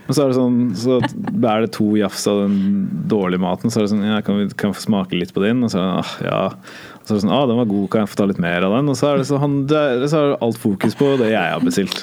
Men 0.08 0.16
så 0.16 0.22
er 0.22 0.30
det 0.30 0.36
sånn 0.38 0.60
Så 0.78 0.94
er 1.02 1.64
det 1.64 1.72
to 1.76 1.90
jafs 1.98 2.24
av 2.30 2.44
den 2.46 2.86
dårlige 3.10 3.42
maten, 3.42 3.72
så 3.72 3.80
er 3.80 3.86
det 3.86 3.92
sånn 3.92 4.06
Ja, 4.06 4.22
kan 4.24 4.38
vi 4.40 4.48
kan 4.56 4.76
få 4.76 4.86
smake 4.86 5.18
litt 5.18 5.34
på 5.36 5.44
din? 5.44 5.60
Og 5.66 5.74
så 5.74 5.82
er 5.82 5.84
det 5.84 5.98
ah, 5.98 6.14
ja. 6.24 6.40
Så 7.08 7.14
er 7.14 7.16
det 7.16 7.25
sånn 7.25 7.32
Ah, 7.32 7.46
den 7.49 7.56
var 7.56 7.69
god, 7.70 7.88
kan 7.88 8.02
jeg 8.05 8.12
få 8.12 8.19
ta 8.20 8.28
litt 8.28 8.40
mer 8.43 8.66
av 8.66 8.75
den? 8.76 8.93
Og 8.93 8.96
så 9.00 9.06
er 9.08 9.22
det, 9.22 9.26
så 9.31 9.40
han, 9.40 9.62
det 9.70 9.81
er, 9.81 10.02
så 10.12 10.19
er 10.20 10.32
det 10.34 10.40
alt 10.44 10.58
fokus 10.60 10.96
på 10.99 11.14
det 11.16 11.31
jeg 11.32 11.55
har 11.55 11.64
bestilt. 11.64 12.02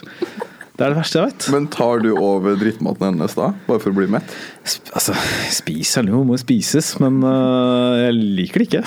Det 0.75 0.83
er 0.83 0.91
det 0.91 0.97
verste 0.97 1.19
jeg 1.21 1.29
vet. 1.29 1.45
Men 1.53 1.67
tar 1.71 2.01
du 2.03 2.09
over 2.17 2.57
drittmaten 2.59 3.05
hennes 3.05 3.37
da? 3.37 3.51
Bare 3.67 3.79
for 3.83 3.93
å 3.93 3.95
bli 3.99 4.09
mett? 4.11 4.33
Sp 4.67 4.89
altså, 4.97 5.13
spiser 5.55 6.03
den 6.03 6.11
jo, 6.11 6.23
må 6.27 6.35
jo 6.35 6.41
spises, 6.41 6.89
men 6.99 7.21
uh, 7.23 7.93
jeg 8.01 8.17
liker 8.41 8.63
det 8.63 8.67
ikke. 8.67 8.81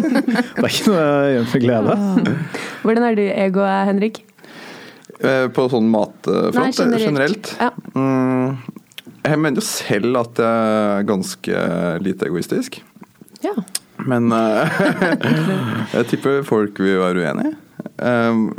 det 0.56 0.64
er 0.64 0.72
ikke 0.72 0.88
noe 0.88 1.04
jeg 1.04 1.36
gjør 1.36 1.46
for 1.52 1.66
glede. 1.68 1.98
Hvordan 2.82 3.06
er 3.10 3.20
du 3.20 3.22
ego, 3.28 3.68
Henrik? 3.92 4.22
Eh, 5.18 5.46
På 5.54 5.68
sånn 5.70 5.92
matfront 5.92 6.58
Nei, 6.58 6.72
generelt? 6.74 7.04
generelt. 7.06 7.54
Ja. 7.60 7.70
Mm, 7.92 8.58
jeg 9.28 9.42
mener 9.44 9.60
jo 9.60 9.66
selv 9.68 10.22
at 10.24 10.42
jeg 10.42 10.74
er 10.78 11.08
ganske 11.12 11.66
lite 12.08 12.32
egoistisk. 12.32 12.80
ja. 13.44 13.54
Men 14.06 14.30
uh, 14.32 14.80
jeg 15.96 16.08
tipper 16.12 16.44
folk 16.46 16.78
vil 16.82 17.00
være 17.02 17.24
uenige. 17.24 17.56
Um, 17.98 18.50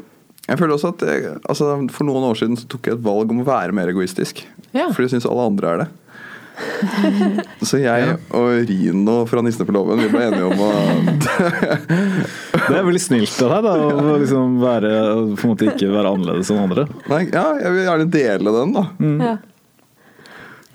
jeg 0.50 0.58
føler 0.58 0.76
også 0.76 0.92
at 0.96 1.06
jeg, 1.06 1.34
altså, 1.46 1.72
For 1.94 2.08
noen 2.08 2.26
år 2.32 2.40
siden 2.40 2.58
så 2.58 2.68
tok 2.70 2.90
jeg 2.90 2.98
et 2.98 3.06
valg 3.06 3.32
om 3.32 3.44
å 3.44 3.48
være 3.48 3.76
mer 3.76 3.92
egoistisk. 3.92 4.44
Ja. 4.74 4.90
Fordi 4.90 5.08
jeg 5.08 5.18
syns 5.18 5.30
alle 5.30 5.50
andre 5.52 5.74
er 5.74 5.84
det. 5.84 5.90
Så 7.70 7.80
jeg 7.80 8.18
og 8.36 8.50
Rino 8.68 9.14
fra 9.30 9.40
Nissene 9.46 9.68
på 9.70 9.76
låven 9.78 10.02
vi 10.04 10.10
ble 10.12 10.26
enige 10.26 10.50
om 10.50 10.64
å 10.66 10.72
Det 12.70 12.76
er 12.76 12.84
veldig 12.84 13.02
snilt 13.02 13.38
av 13.46 13.54
deg 13.56 13.64
da, 13.64 13.76
å 13.88 14.18
liksom 14.20 14.58
være, 14.60 14.92
på 15.40 15.48
en 15.48 15.54
måte 15.54 15.70
ikke 15.72 15.88
være 15.94 16.12
annerledes 16.14 16.52
enn 16.52 16.60
andre. 16.66 16.84
Nei, 17.10 17.22
ja, 17.32 17.46
jeg 17.64 17.76
vil 17.78 17.88
gjerne 17.88 18.10
dele 18.14 18.54
den, 18.58 18.76
da. 18.76 18.84
Ja. 19.24 19.32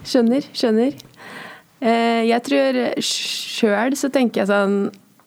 Skjønner, 0.05 0.49
skjønner. 0.57 0.97
Eh, 1.83 2.23
jeg 2.29 2.45
tror 2.47 2.79
sjøl 3.03 3.97
så 3.99 4.11
tenker 4.13 4.43
jeg 4.43 4.51
sånn 4.53 4.77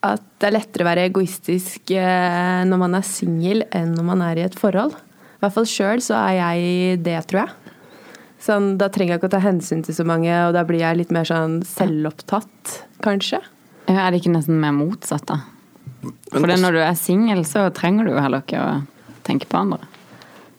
at 0.06 0.24
det 0.40 0.50
er 0.50 0.56
lettere 0.56 0.86
å 0.86 0.88
være 0.88 1.08
egoistisk 1.10 1.92
eh, 1.98 2.64
når 2.70 2.80
man 2.80 2.98
er 2.98 3.06
singel 3.06 3.66
enn 3.76 3.96
når 3.98 4.08
man 4.08 4.24
er 4.30 4.40
i 4.40 4.46
et 4.46 4.58
forhold. 4.58 4.96
I 5.38 5.42
hvert 5.44 5.56
fall 5.58 5.68
sjøl 5.70 6.02
så 6.02 6.18
er 6.22 6.38
jeg 6.40 7.02
det, 7.06 7.18
tror 7.30 7.44
jeg. 7.44 7.74
Sånn, 8.42 8.72
da 8.80 8.88
trenger 8.94 9.16
jeg 9.16 9.22
ikke 9.22 9.30
å 9.32 9.36
ta 9.36 9.42
hensyn 9.44 9.84
til 9.86 9.98
så 9.98 10.06
mange, 10.08 10.32
og 10.48 10.54
da 10.56 10.64
blir 10.66 10.84
jeg 10.84 11.00
litt 11.00 11.14
mer 11.14 11.28
sånn 11.28 11.60
selvopptatt, 11.66 12.78
kanskje. 13.06 13.42
Ja, 13.88 14.08
Er 14.08 14.12
det 14.12 14.22
ikke 14.22 14.34
nesten 14.36 14.60
mer 14.62 14.76
motsatt, 14.78 15.26
da? 15.30 15.42
For 16.30 16.46
når 16.46 16.78
du 16.78 16.82
er 16.84 16.98
singel, 17.00 17.44
så 17.50 17.66
trenger 17.74 18.06
du 18.06 18.14
jo 18.14 18.22
heller 18.22 18.44
ikke 18.46 18.62
å 18.62 18.74
tenke 19.28 19.50
på 19.50 19.60
andre. 19.60 19.82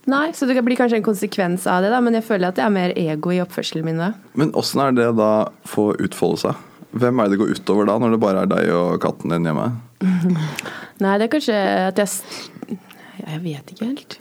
Nei, 0.09 0.31
så 0.33 0.47
det 0.49 0.57
blir 0.65 0.79
kanskje 0.79 1.03
en 1.03 1.05
konsekvens 1.05 1.67
av 1.69 1.83
det, 1.85 1.91
da, 1.93 2.01
men 2.05 2.17
jeg 2.17 2.25
føler 2.25 2.49
at 2.49 2.59
jeg 2.61 2.65
er 2.65 2.73
mer 2.73 2.95
ego 2.97 3.33
i 3.35 3.43
oppførselen 3.45 3.85
min 3.85 4.01
da. 4.01 4.15
Men 4.41 4.55
åssen 4.57 4.81
er 4.81 4.95
det 4.97 5.09
da 5.19 5.33
få 5.69 5.91
utfolde 6.01 6.41
seg? 6.47 6.63
Hvem 6.97 7.21
er 7.21 7.29
det 7.29 7.37
det 7.37 7.41
går 7.43 7.59
utover 7.59 7.91
da, 7.91 7.99
når 8.01 8.15
det 8.15 8.21
bare 8.23 8.45
er 8.47 8.49
deg 8.49 8.71
og 8.73 8.97
katten 9.05 9.35
din 9.35 9.45
hjemme? 9.51 9.67
Nei, 11.03 11.19
det 11.21 11.29
er 11.29 11.35
kanskje 11.35 11.59
at 11.91 12.01
jeg 12.01 12.79
Jeg 13.19 13.43
vet 13.45 13.73
ikke 13.75 13.91
helt. 13.91 14.19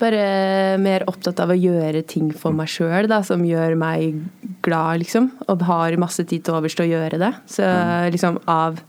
Bare 0.00 0.78
mer 0.80 1.04
opptatt 1.10 1.38
av 1.44 1.52
å 1.52 1.58
gjøre 1.58 2.00
ting 2.08 2.32
for 2.34 2.56
meg 2.56 2.70
sjøl, 2.72 3.06
som 3.22 3.44
gjør 3.46 3.76
meg 3.78 4.16
glad, 4.64 5.04
liksom. 5.04 5.28
Og 5.46 5.62
har 5.68 5.98
masse 6.00 6.24
tid 6.24 6.42
til 6.42 6.56
overs 6.56 6.74
til 6.74 6.88
å 6.88 6.90
gjøre 6.90 7.20
det. 7.20 7.30
Så 7.52 7.68
liksom 8.10 8.40
av 8.50 8.80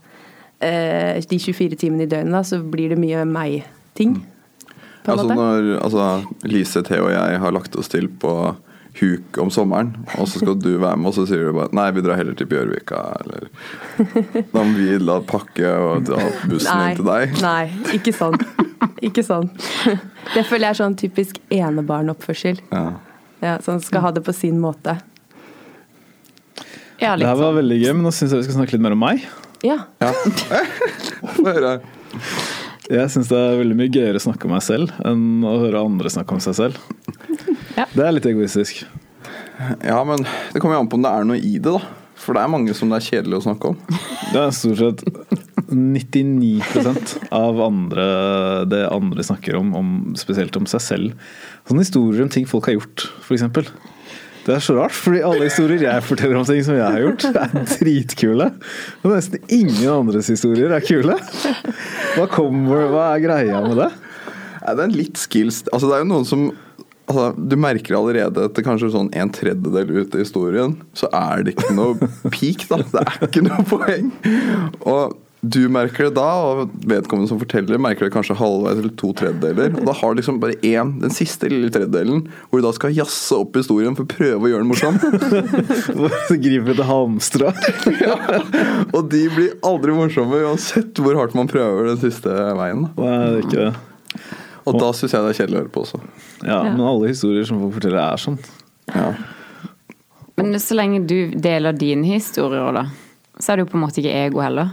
eh, 0.58 1.20
de 1.20 1.38
24 1.38 1.78
timene 1.84 2.08
i 2.08 2.10
døgnet, 2.10 2.34
da, 2.34 2.42
så 2.42 2.58
blir 2.64 2.90
det 2.90 2.98
mye 2.98 3.26
meg-ting. 3.28 4.16
På 5.02 5.10
en 5.10 5.18
Altså 5.18 5.28
måte. 5.28 5.38
når 5.38 5.80
altså, 5.82 6.04
Lise, 6.48 6.82
Theo 6.86 7.06
og 7.08 7.12
jeg 7.14 7.40
har 7.42 7.52
lagt 7.56 7.76
oss 7.76 7.88
til 7.92 8.08
på 8.22 8.34
huk 9.00 9.38
om 9.40 9.48
sommeren, 9.50 9.94
og 10.18 10.26
så 10.28 10.38
skal 10.42 10.54
du 10.60 10.74
være 10.78 10.96
med, 11.00 11.08
og 11.08 11.14
så 11.16 11.22
sier 11.26 11.46
du 11.48 11.52
bare 11.56 11.72
Nei, 11.72 11.86
vi 11.96 12.02
drar 12.04 12.18
heller 12.20 12.34
til 12.36 12.46
Bjørvika, 12.50 12.98
eller 13.22 13.46
Da 14.52 14.62
må 14.66 14.74
vi 14.76 14.98
la 15.00 15.16
pakke 15.24 15.70
og 15.80 16.04
ta 16.10 16.18
bussen 16.50 16.82
inn 16.90 16.98
til 17.00 17.08
deg. 17.08 17.38
nei, 17.40 17.70
ikke 17.96 18.12
sånn. 18.12 18.36
Ikke 19.02 19.24
sånn. 19.26 19.48
Det 20.34 20.44
føler 20.46 20.68
jeg 20.68 20.74
er 20.74 20.78
sånn 20.82 20.94
typisk 21.00 21.38
enebarnoppførsel. 21.50 22.60
Ja. 22.70 22.84
Ja, 23.42 23.56
sånn 23.64 23.80
skal 23.82 24.04
ha 24.04 24.10
det 24.14 24.22
på 24.26 24.34
sin 24.36 24.60
måte. 24.62 24.98
Ja, 27.02 27.16
Det 27.16 27.26
her 27.26 27.34
var 27.34 27.48
sånn. 27.48 27.56
veldig 27.58 27.78
gøy, 27.82 27.92
men 27.96 28.04
nå 28.06 28.12
syns 28.14 28.30
jeg 28.30 28.42
vi 28.44 28.46
skal 28.46 28.60
snakke 28.60 28.76
litt 28.76 28.84
mer 28.84 28.94
om 28.94 29.00
meg. 29.02 29.24
Ja. 29.66 29.80
ja. 30.02 30.12
Få 31.34 31.48
høre. 31.48 31.80
Jeg 32.92 33.08
syns 33.08 33.30
det 33.30 33.38
er 33.40 33.60
veldig 33.62 33.76
mye 33.78 33.92
gøyere 33.92 34.20
å 34.20 34.24
snakke 34.26 34.48
om 34.48 34.52
meg 34.52 34.64
selv 34.66 34.92
enn 35.08 35.44
å 35.48 35.54
høre 35.62 35.80
andre 35.80 36.12
snakke 36.12 36.36
om 36.36 36.42
seg 36.44 36.58
selv. 36.60 36.82
Ja. 37.72 37.86
Det 37.88 38.02
er 38.04 38.12
litt 38.12 38.26
egoistisk. 38.28 38.82
Ja, 39.80 40.02
men 40.04 40.26
det 40.52 40.60
kommer 40.60 40.76
jo 40.76 40.82
an 40.82 40.88
på 40.92 40.98
om 40.98 41.04
det 41.06 41.08
er 41.08 41.24
noe 41.24 41.38
i 41.40 41.54
det, 41.56 41.72
da. 41.72 41.80
For 42.20 42.36
det 42.36 42.42
er 42.42 42.50
mange 42.52 42.74
som 42.76 42.92
det 42.92 42.98
er 42.98 43.06
kjedelig 43.06 43.38
å 43.38 43.44
snakke 43.46 43.70
om. 43.72 43.78
Det 44.28 44.42
er 44.42 44.52
stort 44.52 44.82
sett 44.82 45.00
99% 45.72 47.14
av 47.32 47.62
andre, 47.64 48.04
det 48.68 48.82
andre 48.92 49.24
snakker 49.24 49.56
om, 49.58 49.72
om, 49.78 49.88
spesielt 50.20 50.58
om 50.60 50.68
seg 50.68 50.84
selv. 50.84 51.32
Sånne 51.64 51.86
historier 51.86 52.26
om 52.26 52.30
ting 52.32 52.44
folk 52.50 52.68
har 52.68 52.76
gjort, 52.76 53.08
f.eks. 53.24 53.48
Det 54.42 54.56
er 54.56 54.62
så 54.62 54.74
rart, 54.74 54.94
fordi 54.94 55.20
alle 55.22 55.46
historier 55.46 55.84
jeg 55.86 56.02
forteller 56.02 56.40
om 56.40 56.46
ting 56.46 56.64
som 56.66 56.74
jeg 56.74 56.82
har 56.82 57.02
gjort, 57.04 57.26
er 57.30 57.52
dritkule. 57.78 58.48
Og 59.04 59.12
nesten 59.14 59.44
ingen 59.54 59.86
andres 59.92 60.30
historier 60.32 60.74
er 60.74 60.82
kule. 60.82 61.14
Hva 62.12 62.26
kommer, 62.30 62.88
hva 62.92 63.06
er 63.14 63.24
greia 63.24 63.62
med 63.64 63.78
det? 63.80 63.90
Det 64.62 64.76
er 64.76 64.84
en 64.84 64.94
litt 64.94 65.18
skills 65.18 65.64
Altså, 65.72 65.88
det 65.88 65.96
er 65.96 66.04
jo 66.04 66.10
noen 66.12 66.26
som 66.28 66.44
altså, 67.10 67.24
Du 67.34 67.56
merker 67.60 67.96
allerede 67.98 68.46
etter 68.46 68.66
kanskje 68.66 68.92
sånn 68.94 69.10
en 69.18 69.32
tredjedel 69.34 69.90
ut 70.02 70.14
i 70.14 70.22
historien, 70.22 70.76
så 70.98 71.10
er 71.16 71.46
det 71.46 71.56
ikke 71.56 71.74
noe 71.76 72.10
peak, 72.34 72.66
da. 72.70 72.80
Det 72.92 73.02
er 73.02 73.26
ikke 73.28 73.44
noe 73.46 73.66
poeng. 73.68 74.12
Og 74.86 75.16
du 75.42 75.64
merker 75.74 76.06
det 76.06 76.14
da, 76.14 76.26
og 76.46 76.70
vedkommende 76.86 77.26
som 77.26 77.40
forteller, 77.40 77.80
merker 77.82 78.06
det 78.06 78.12
kanskje 78.14 78.36
halvveis 78.38 78.78
eller 78.78 78.92
to 78.98 79.08
tredjedeler. 79.18 79.72
Og 79.74 79.88
da 79.88 79.94
har 79.98 80.12
du 80.12 80.20
liksom 80.20 80.36
bare 80.42 80.54
én, 80.62 80.92
den 81.02 81.10
siste 81.10 81.48
lille 81.50 81.70
tredjedelen, 81.74 82.28
hvor 82.46 82.60
du 82.60 82.66
da 82.68 82.70
skal 82.76 82.94
jazze 82.94 83.40
opp 83.42 83.56
historien 83.58 83.96
for 83.98 84.06
å 84.06 84.12
prøve 84.12 84.46
å 84.46 84.52
gjøre 84.52 84.62
den 84.62 84.70
morsom. 84.70 85.00
Så 86.28 86.36
griper 86.38 86.68
vi 86.68 86.76
til 86.78 86.86
halmstrå. 86.86 87.50
Og 88.94 89.08
de 89.10 89.24
blir 89.34 89.56
aldri 89.66 89.96
morsomme 89.96 90.38
uansett 90.46 91.00
hvor 91.02 91.18
hardt 91.18 91.34
man 91.34 91.50
prøver 91.50 91.90
den 91.90 91.98
siste 92.04 92.30
veien. 92.60 92.84
Nei, 93.00 93.16
det 93.18 93.32
er 93.32 93.42
ikke 93.42 93.64
det. 93.64 94.22
Og 94.70 94.78
da 94.78 94.92
syns 94.94 95.16
jeg 95.16 95.24
det 95.24 95.32
er 95.32 95.38
kjedelig 95.40 95.58
å 95.58 95.62
høre 95.64 95.72
på 95.74 95.82
også. 95.82 95.98
Ja, 96.46 96.60
men 96.68 96.84
alle 96.86 97.10
historier 97.10 97.48
som 97.48 97.58
folk 97.64 97.80
forteller, 97.80 97.98
er 98.04 98.22
sånn. 98.22 98.38
Ja. 98.94 99.08
Men 100.38 100.54
så 100.62 100.78
lenge 100.78 101.02
du 101.02 101.34
deler 101.34 101.74
dine 101.74 102.14
historier, 102.14 102.70
da, 102.78 102.86
så 103.42 103.50
er 103.50 103.58
det 103.58 103.66
jo 103.66 103.72
på 103.74 103.80
en 103.80 103.84
måte 103.88 103.98
ikke 103.98 104.14
ego 104.22 104.44
heller. 104.44 104.70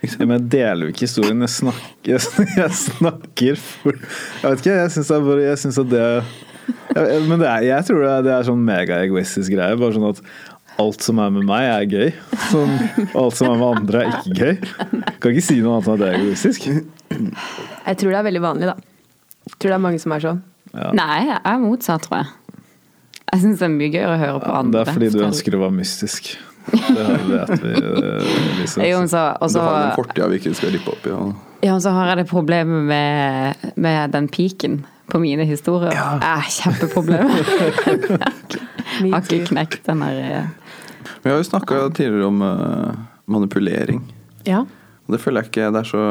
Ja, 0.00 0.24
men 0.24 0.36
jeg 0.38 0.46
deler 0.54 0.86
jo 0.86 0.92
ikke 0.94 1.04
historien. 1.04 1.42
Jeg 1.44 1.52
snakker, 1.52 2.28
jeg 2.62 2.76
snakker 2.76 3.58
for 3.60 3.98
Jeg 3.98 4.46
vet 4.46 4.62
ikke, 4.62 4.76
jeg 4.78 5.58
syns 5.60 5.80
at 5.82 5.90
det 5.90 6.04
jeg, 6.94 7.18
Men 7.28 7.42
det 7.42 7.48
er, 7.50 7.66
jeg 7.66 7.86
tror 7.88 8.00
det 8.04 8.12
er, 8.12 8.24
det 8.24 8.32
er 8.36 8.46
sånn 8.48 8.62
megaegoistisk 8.64 9.52
greie. 9.52 9.76
Bare 9.80 9.96
sånn 9.96 10.08
at 10.08 10.22
alt 10.80 11.04
som 11.04 11.20
er 11.20 11.32
med 11.34 11.44
meg, 11.44 11.66
er 11.68 11.84
gøy. 11.90 12.12
Sånn, 12.48 12.76
alt 13.18 13.36
som 13.36 13.50
er 13.50 13.58
med 13.60 13.80
andre, 13.80 14.04
er 14.06 14.20
ikke 14.20 14.36
gøy. 14.38 15.10
Kan 15.20 15.34
ikke 15.34 15.44
si 15.44 15.58
noe 15.60 15.76
annet 15.76 15.90
enn 15.90 15.96
at 15.96 16.00
det 16.00 16.08
er 16.08 16.20
egoistisk. 16.22 16.68
Jeg 16.70 18.00
tror 18.00 18.14
det 18.14 18.20
er 18.22 18.28
veldig 18.30 18.44
vanlig, 18.46 18.70
da. 18.70 18.76
Jeg 19.50 19.56
tror 19.58 19.74
det 19.74 19.76
er 19.76 19.84
mange 19.84 20.00
som 20.00 20.14
er 20.16 20.24
sånn. 20.24 20.44
Ja. 20.70 20.92
Nei, 20.96 21.16
jeg 21.26 21.40
er 21.52 21.60
motsatt, 21.60 22.06
tror 22.06 22.22
jeg. 22.22 22.60
Jeg 23.30 23.42
syns 23.44 23.60
det 23.60 23.66
er 23.66 23.74
mye 23.74 23.90
gøyere 23.92 24.14
å 24.14 24.20
høre 24.20 24.38
på 24.42 24.54
Ja, 24.54 24.62
det 24.66 24.80
er 24.80 24.88
fordi 24.94 25.10
du 25.14 25.20
ønsker 25.26 25.56
å 25.58 25.62
være 25.66 25.76
mystisk. 25.76 26.32
Det 26.70 27.04
vet 27.28 27.62
vi, 27.62 27.74
Liksom. 28.60 28.84
Jo, 28.84 29.02
så, 29.08 29.18
også, 29.40 29.58
Du 29.58 29.58
så, 29.58 29.66
har 29.66 29.80
den 29.82 29.94
fortida 29.96 30.28
vi 30.30 30.40
ikke 30.40 30.54
skal 30.54 30.74
rippe 30.76 30.94
opp 30.94 31.06
i. 31.06 31.12
Ja. 31.12 31.20
ja, 31.66 31.74
og 31.74 31.82
så 31.82 31.92
har 31.96 32.12
jeg 32.12 32.22
det 32.22 32.26
problemet 32.30 32.84
med, 32.90 33.68
med 33.76 34.12
den 34.14 34.28
piken 34.28 34.82
på 35.10 35.18
mine 35.22 35.44
historier. 35.48 35.94
Eh, 35.96 36.50
kjempeproblem. 36.60 37.30
Har 39.00 39.22
ikke 39.24 39.46
knekt 39.48 39.86
den 39.86 40.02
der 40.04 40.18
eh, 40.20 40.46
Vi 41.22 41.30
har 41.30 41.38
jo 41.38 41.46
snakka 41.46 41.80
tidligere 41.96 42.26
om 42.26 42.42
uh, 42.42 42.92
manipulering. 43.30 44.02
Ja. 44.46 44.64
Og 45.06 45.14
det 45.14 45.20
føler 45.22 45.42
jeg 45.42 45.50
ikke 45.50 45.70
det 45.74 45.82
er 45.82 45.88
så 45.88 46.04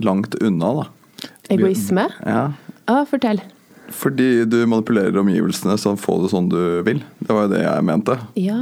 langt 0.00 0.36
unna, 0.40 0.72
da. 0.80 1.28
Egoisme? 1.50 2.06
Ja. 2.24 2.42
Ah, 2.90 3.04
fortell. 3.08 3.42
Fordi 3.90 4.44
du 4.46 4.66
manipulerer 4.70 5.18
omgivelsene 5.20 5.74
så 5.80 5.96
få 5.98 6.20
det 6.22 6.30
sånn 6.32 6.48
du 6.50 6.82
vil. 6.86 7.00
Det 7.18 7.32
var 7.34 7.42
jo 7.46 7.50
det 7.52 7.62
jeg 7.64 7.84
mente. 7.88 8.14
Ja. 8.38 8.58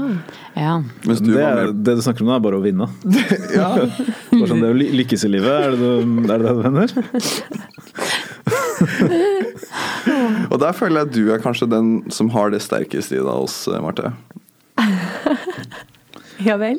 Ja. 0.56 0.78
Mens 1.04 1.20
du 1.20 1.32
det, 1.35 1.42
er, 1.44 1.54
mer 1.68 1.73
det 1.73 1.94
du 1.99 2.02
snakker 2.04 2.23
om 2.25 2.28
nå, 2.30 2.35
er 2.38 2.44
bare 2.47 2.58
å 2.58 2.64
vinne. 2.64 2.87
ja. 3.58 3.68
Bare 4.32 4.49
sånn, 4.50 4.62
det 4.64 4.70
å 4.70 4.73
jo 4.73 4.76
lykkes 5.02 5.23
i 5.28 5.30
livet, 5.32 5.52
er 5.52 5.56
det 5.75 5.78
du, 5.82 5.88
er 6.25 6.28
det, 6.32 6.38
det 6.47 6.52
du 6.56 6.61
mener? 6.64 6.88
Og 10.49 10.56
der 10.62 10.73
føler 10.76 11.00
jeg 11.02 11.08
at 11.08 11.14
du 11.14 11.25
er 11.35 11.42
kanskje 11.42 11.68
den 11.70 11.88
som 12.14 12.30
har 12.35 12.50
det 12.54 12.61
sterkeste 12.64 13.14
i 13.18 13.20
deg 13.20 13.28
hos 13.28 13.68
oss, 13.68 13.80
Marte. 13.85 14.12
Ja 16.44 16.56
vel. 16.61 16.78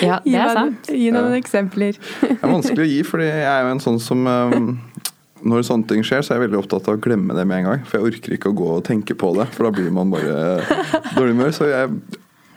ja, 0.00 0.20
det 0.24 0.34
er 0.38 0.52
sant. 0.54 0.86
gi 0.88 1.10
noen 1.12 1.32
Ja. 1.34 1.38
eksempler. 1.40 1.92
Det 2.22 2.36
er 2.38 2.48
vanskelig 2.52 2.84
å 2.84 2.88
gi, 2.88 3.00
fordi 3.06 3.26
jeg 3.28 3.44
er 3.50 3.62
jo 3.66 3.70
en 3.74 3.82
sånn 3.82 3.98
som 4.00 4.26
eh, 4.30 4.54
Når 5.44 5.64
sånne 5.68 5.88
ting 5.90 6.04
skjer, 6.06 6.24
så 6.24 6.32
er 6.32 6.38
jeg 6.40 6.46
veldig 6.48 6.60
opptatt 6.62 6.86
av 6.88 6.96
å 6.96 7.00
glemme 7.04 7.36
det 7.36 7.44
med 7.48 7.62
en 7.62 7.66
gang. 7.68 7.82
For 7.88 7.98
jeg 8.00 8.14
orker 8.14 8.36
ikke 8.36 8.52
å 8.52 8.56
gå 8.56 8.68
og 8.78 8.84
tenke 8.86 9.16
på 9.18 9.32
det, 9.36 9.48
for 9.52 9.68
da 9.68 9.72
blir 9.76 9.90
man 9.92 10.12
bare 10.12 10.62
dårlig 11.16 11.34
humør. 11.34 11.52
Så 11.56 11.68
jeg 11.68 11.90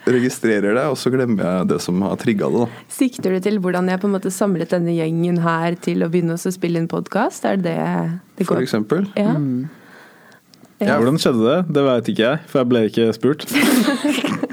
registrerer 0.08 0.78
det, 0.78 0.86
og 0.88 0.96
så 1.00 1.12
glemmer 1.12 1.44
jeg 1.44 1.68
det 1.74 1.82
som 1.84 2.00
har 2.06 2.16
trigga 2.22 2.48
det. 2.54 2.64
da. 2.64 2.86
Sikter 2.98 3.36
du 3.36 3.42
til 3.44 3.60
hvordan 3.64 3.92
jeg 3.92 4.00
på 4.00 4.08
en 4.08 4.16
måte 4.16 4.32
samlet 4.32 4.72
denne 4.72 4.96
gjengen 4.96 5.42
her 5.44 5.76
til 5.84 6.06
å 6.06 6.12
begynne 6.14 6.38
å 6.40 6.54
spille 6.56 6.80
inn 6.80 6.88
podkast? 6.92 7.48
Er 7.50 7.60
det 7.60 7.76
det 7.76 8.40
det 8.40 8.48
For 8.48 8.64
eksempel. 8.64 9.10
Ja. 9.20 9.36
Ja. 10.78 10.96
Hvordan 11.00 11.18
skjedde 11.20 11.42
det? 11.44 11.60
Det 11.74 11.84
vet 11.88 12.10
ikke 12.14 12.24
jeg, 12.24 12.44
for 12.52 12.62
jeg 12.62 12.70
ble 12.72 12.86
ikke 12.92 13.10
spurt. 13.18 13.48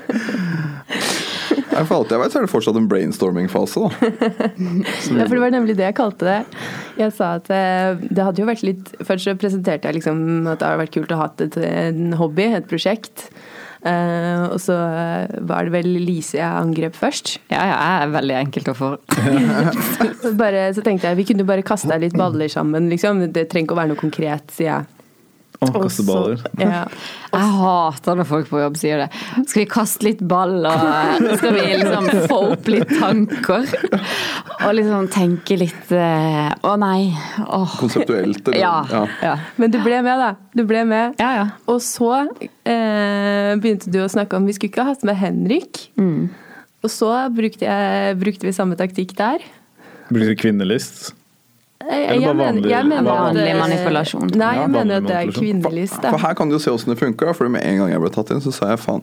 Nei, 1.74 1.82
For 1.88 1.98
alt 1.98 2.12
jeg 2.14 2.22
vet, 2.22 2.34
så 2.34 2.40
er 2.40 2.46
det 2.46 2.52
fortsatt 2.52 2.78
en 2.78 2.90
brainstorming-fase. 2.90 3.82
da. 3.82 4.10
Ja, 5.18 5.26
for 5.26 5.34
det 5.34 5.42
var 5.42 5.54
nemlig 5.54 5.76
det 5.78 5.88
jeg 5.88 5.96
kalte 5.98 6.28
det. 6.28 6.38
Jeg 7.00 7.14
sa 7.16 7.34
at 7.40 7.50
eh, 7.52 7.98
det 8.06 8.24
hadde 8.24 8.42
jo 8.42 8.46
vært 8.48 8.62
litt 8.66 8.92
Først 9.04 9.26
så 9.26 9.34
presenterte 9.38 9.88
jeg 9.88 9.98
liksom 9.98 10.46
at 10.50 10.60
det 10.60 10.68
hadde 10.68 10.80
vært 10.84 10.94
kult 10.94 11.12
å 11.14 11.20
ha 11.20 11.28
et, 11.42 11.58
en 11.58 12.16
hobby, 12.18 12.48
et 12.56 12.68
prosjekt. 12.70 13.28
Uh, 13.84 14.48
og 14.48 14.60
så 14.64 14.72
eh, 14.72 15.32
var 15.44 15.66
det 15.66 15.74
vel 15.74 15.90
Lise 16.06 16.38
jeg 16.38 16.48
angrep 16.48 16.96
først. 16.96 17.34
Ja, 17.52 17.66
ja, 17.68 17.74
jeg 17.76 18.06
er 18.06 18.14
veldig 18.14 18.36
enkelt 18.38 18.70
å 18.72 18.76
få. 18.78 18.90
Så, 20.24 20.32
bare, 20.38 20.70
så 20.72 20.80
tenkte 20.84 21.10
jeg 21.10 21.18
vi 21.18 21.26
kunne 21.28 21.44
bare 21.44 21.64
kaste 21.66 21.98
litt 22.00 22.16
baller 22.16 22.48
sammen, 22.48 22.88
liksom. 22.88 23.26
Det 23.34 23.44
trenger 23.50 23.68
ikke 23.68 23.76
å 23.76 23.80
være 23.82 23.92
noe 23.92 24.00
konkret, 24.00 24.54
sier 24.56 24.70
jeg. 24.70 25.03
Å, 25.64 25.72
Og 25.74 25.86
kaste 25.86 26.04
baller. 26.06 26.42
Ja. 26.60 26.84
Jeg 27.34 27.48
hater 27.58 28.18
når 28.20 28.28
folk 28.28 28.48
på 28.50 28.60
jobb 28.62 28.76
sier 28.78 29.02
det. 29.04 29.08
Skal 29.48 29.62
vi 29.62 29.66
kaste 29.72 30.06
litt 30.06 30.22
ball, 30.30 30.60
og 30.68 31.24
skal 31.40 31.56
vi 31.56 31.64
liksom 31.80 32.08
få 32.30 32.38
opp 32.52 32.70
litt 32.70 32.92
tanker? 33.00 33.66
Og 34.64 34.70
liksom 34.78 35.08
tenke 35.12 35.58
litt 35.60 35.90
eh, 35.94 36.52
Å 36.64 36.74
nei. 36.80 37.10
Åh. 37.44 37.74
Konseptuelt. 37.80 38.42
Eller, 38.48 38.60
Ja. 38.60 39.04
ja. 39.24 39.34
Men 39.60 39.74
du 39.74 39.80
ble 39.84 39.98
med, 40.06 40.20
da. 40.22 40.30
Du 40.54 40.64
ble 40.68 40.84
med. 40.88 41.18
Ja, 41.20 41.32
ja. 41.40 41.48
Og 41.70 41.82
så 41.84 42.12
eh, 42.20 43.50
begynte 43.60 43.90
du 43.92 44.00
å 44.04 44.08
snakke 44.10 44.38
om 44.38 44.46
vi 44.48 44.54
skulle 44.56 44.72
ikke 44.72 44.86
ha 44.86 44.94
hatt 44.94 45.04
med 45.06 45.18
Henrik. 45.20 45.88
Mm. 46.00 46.30
Og 46.84 46.92
så 46.92 47.10
brukte, 47.32 47.64
jeg, 47.66 48.16
brukte 48.20 48.46
vi 48.48 48.52
samme 48.56 48.76
taktikk 48.78 49.14
der. 49.18 49.44
Blir 50.12 50.28
det 50.30 50.38
kvinnelist? 50.42 51.14
Jeg, 51.84 52.04
jeg 52.08 52.20
mener, 52.20 52.44
vanlig- 52.44 52.70
jeg 52.70 52.86
mener 52.88 53.02
Vanlig 53.10 53.46
eh, 53.50 53.58
manipulasjon. 53.60 54.30
Nei, 54.34 54.50
jeg 54.54 54.60
Ja, 54.62 54.66
mener 54.72 54.96
at 54.96 55.02
det 55.06 55.10
er 55.10 55.26
manipulasjon. 55.26 55.42
kvinnelist. 55.44 56.00
For 56.00 56.10
for, 56.10 56.18
her 56.26 56.34
kan 56.34 56.48
du 56.48 56.54
jo 56.56 56.58
se 56.64 56.70
åssen 56.72 56.94
det 56.94 56.98
funker. 57.00 57.26
da, 57.26 57.32
For 57.36 57.48
med 57.52 57.64
en 57.64 57.78
gang 57.82 57.90
jeg 57.92 58.00
ble 58.00 58.10
tatt 58.14 58.30
inn, 58.34 58.40
så 58.40 58.52
sa 58.52 58.70
jeg 58.72 58.78
faen, 58.80 59.02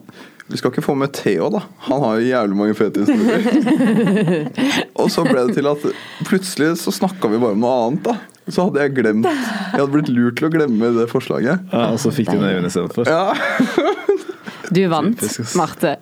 vi 0.50 0.56
skal 0.58 0.70
ikke 0.72 0.82
få 0.84 0.96
med 0.98 1.12
Theo, 1.14 1.48
da. 1.54 1.60
Han 1.88 2.02
har 2.02 2.18
jo 2.18 2.26
jævlig 2.26 2.56
mange 2.58 2.74
fete 2.74 3.04
historier. 3.06 4.82
og 5.00 5.08
så 5.14 5.22
ble 5.24 5.46
det 5.46 5.54
til 5.60 5.66
at 5.70 5.86
plutselig 6.28 6.72
så 6.82 6.90
snakka 6.92 7.30
vi 7.30 7.38
bare 7.38 7.54
om 7.56 7.62
noe 7.62 7.76
annet, 7.86 8.02
da. 8.10 8.16
Så 8.50 8.64
hadde 8.66 8.80
jeg 8.82 8.94
glemt 8.96 9.22
Jeg 9.28 9.78
hadde 9.78 9.92
blitt 9.92 10.08
lurt 10.10 10.34
til 10.40 10.48
å 10.48 10.50
glemme 10.50 10.88
det 10.98 11.06
forslaget. 11.12 11.60
Ja, 11.70 11.84
og 11.94 12.00
så 12.02 12.10
fikk 12.10 12.32
du 12.32 12.40
den 12.40 12.48
øynene 12.50 12.66
istedenfor. 12.72 13.06
Ja. 13.06 13.32
Du 14.72 14.80
vant, 14.88 15.20
Marte. 15.58 15.98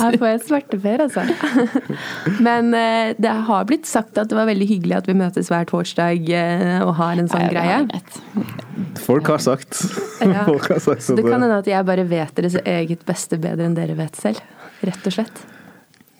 Her 0.00 0.16
får 0.20 0.28
jeg 0.28 0.40
svarteper, 0.46 1.02
altså. 1.06 1.24
Men 2.46 2.72
eh, 2.76 3.14
det 3.18 3.32
har 3.48 3.64
blitt 3.68 3.86
sagt 3.88 4.18
at 4.20 4.28
det 4.30 4.36
var 4.38 4.46
veldig 4.48 4.68
hyggelig 4.68 4.96
at 4.98 5.08
vi 5.10 5.14
møtes 5.18 5.48
hver 5.52 5.66
torsdag 5.70 6.30
eh, 6.36 6.78
og 6.84 6.94
har 7.00 7.16
en 7.20 7.28
sånn 7.32 7.46
Ja, 7.46 7.50
greie. 7.52 8.00
Folk 9.06 9.28
har 9.32 9.38
sagt. 9.44 9.82
Ja. 10.22 10.44
Folk 10.50 10.68
har 10.72 10.80
sagt 10.84 11.02
Så 11.06 11.16
det 11.18 11.24
kan 11.26 11.40
hende 11.42 11.58
at 11.62 11.68
jeg 11.70 11.86
bare 11.88 12.04
vet 12.08 12.34
deres 12.38 12.56
eget 12.64 13.04
beste 13.08 13.38
bedre 13.40 13.66
enn 13.68 13.76
dere 13.78 13.96
vet 13.98 14.16
selv. 14.20 14.40
Rett 14.86 15.06
og 15.08 15.14
slett. 15.18 15.44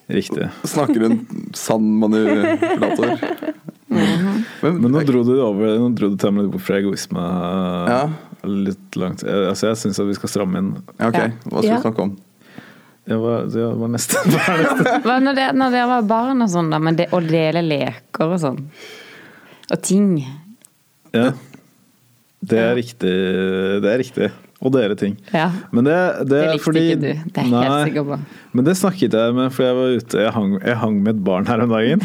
Riktig. 0.07 0.47
Snakker 0.71 1.03
en 1.09 1.17
sann 1.59 1.87
manipulator. 1.99 3.17
Men, 3.91 4.79
Men 4.83 4.93
nå 4.93 5.03
dro 5.07 5.23
du 5.27 5.33
over 5.43 5.77
Nå 5.81 5.89
dro 5.99 6.11
du 6.13 6.17
til 6.21 6.33
meg 6.35 6.49
bort 6.53 6.63
fra 6.67 6.79
egoisme. 6.79 7.23
Ja. 7.91 8.01
Litt 8.47 8.95
langt. 9.01 9.25
Jeg- 9.27 9.49
Altså, 9.51 9.67
jeg 9.73 9.81
syns 9.83 9.99
at 10.03 10.07
vi 10.07 10.15
skal 10.15 10.31
stramme 10.31 10.59
inn. 10.63 10.71
Ja, 11.01 11.09
ok, 11.11 11.19
hva 11.51 11.59
skal 11.59 11.65
Ja. 11.71 11.77
vi 11.77 11.83
snakke 11.89 12.03
om? 12.07 12.17
Ja, 13.07 13.19
hva, 13.23 13.35
ja, 13.55 13.69
hva 13.79 13.91
neste? 13.93 14.23
Hva 14.27 14.57
neste? 14.63 14.95
Hva 15.05 15.19
Når 15.23 15.37
det, 15.39 15.51
når 15.55 15.77
dere 15.77 15.91
var 15.95 16.09
barn 16.11 16.43
og 16.43 16.51
sånn, 16.51 16.73
da, 16.75 16.81
men 16.83 16.99
det, 16.99 17.11
å 17.15 17.21
dele 17.23 17.63
leker 17.63 18.33
og 18.33 18.41
sånn. 18.43 18.65
Og 19.71 19.79
ting. 19.83 20.17
Ja. 21.15 21.31
Det 22.47 22.59
er 22.63 22.75
riktig. 22.79 23.15
Det 23.83 23.93
er 23.93 24.03
riktig. 24.03 24.33
Å 24.57 24.71
dele 24.73 24.95
ting. 24.97 25.15
Ja. 25.37 25.51
Men 25.75 25.85
det, 25.85 25.95
det, 26.25 26.29
Det 26.33 26.53
likte 26.55 26.65
fordi 26.65 26.83
ikke 26.89 27.01
du. 27.03 27.09
Det 27.29 27.43
er 27.43 27.51
jeg 27.51 27.71
helt 27.71 27.89
sikker 27.91 28.07
på. 28.09 28.17
Men 28.57 28.67
det 28.67 28.75
snakket 28.81 29.17
jeg 29.19 29.35
med, 29.37 29.51
for 29.53 29.67
jeg 29.67 29.77
var 29.77 29.97
ute 30.01 30.23
Jeg 30.23 30.33
hang, 30.33 30.55
jeg 30.63 30.77
hang 30.81 30.95
med 31.05 31.11
et 31.13 31.21
barn 31.27 31.49
her 31.51 31.65
om 31.67 31.75
dagen. 31.75 32.05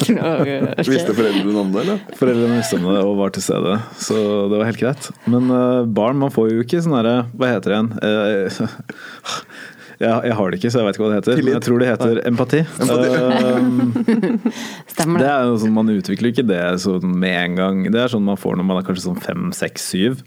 Visste 0.88 1.12
foreldrene 1.18 1.58
om 1.60 1.74
det, 1.74 1.82
eller? 1.84 2.00
Foreldrene 2.16 2.62
visste 2.62 2.80
om 2.80 2.88
det 2.88 3.02
og 3.04 3.12
var 3.20 3.34
til 3.36 3.44
stede, 3.44 3.76
så 4.00 4.16
det 4.48 4.62
var 4.62 4.70
helt 4.70 4.80
greit. 4.80 5.10
Men 5.28 5.52
uh, 5.52 5.84
barn, 5.84 6.16
man 6.22 6.32
får 6.32 6.48
jo 6.54 6.64
ikke 6.64 6.80
sånn 6.80 6.96
herre 6.96 7.14
Hva 7.36 7.52
heter 7.52 7.74
det 7.74 7.78
igjen? 7.78 7.92
Eh, 8.08 9.28
jeg, 10.02 10.16
jeg 10.28 10.36
har 10.38 10.50
det 10.52 10.58
ikke, 10.60 10.70
så 10.74 10.80
jeg 10.82 10.86
vet 10.88 10.96
ikke 10.98 11.04
hva 11.04 11.10
det 11.12 11.18
heter. 11.20 11.42
Men 11.46 11.54
jeg 11.54 11.64
tror 11.66 11.82
det 11.82 11.88
heter 11.92 12.20
empati. 12.28 12.60
Eh, 12.62 14.16
Stemmer 14.92 15.22
det 15.22 15.26
det? 15.26 15.30
er 15.34 15.46
jo 15.48 15.60
sånn, 15.62 15.74
Man 15.76 15.92
utvikler 15.94 16.32
ikke 16.32 16.46
det 16.48 16.62
sånn 16.82 17.14
med 17.22 17.36
en 17.44 17.54
gang. 17.60 17.82
Det 17.94 18.02
er 18.02 18.12
sånn 18.12 18.26
man 18.26 18.40
får 18.40 18.58
når 18.60 18.68
man 18.68 18.80
er 18.82 18.86
kanskje 18.88 19.06
sånn 19.08 19.22
fem, 19.22 19.48
seks, 19.56 19.86
syv. 19.94 20.20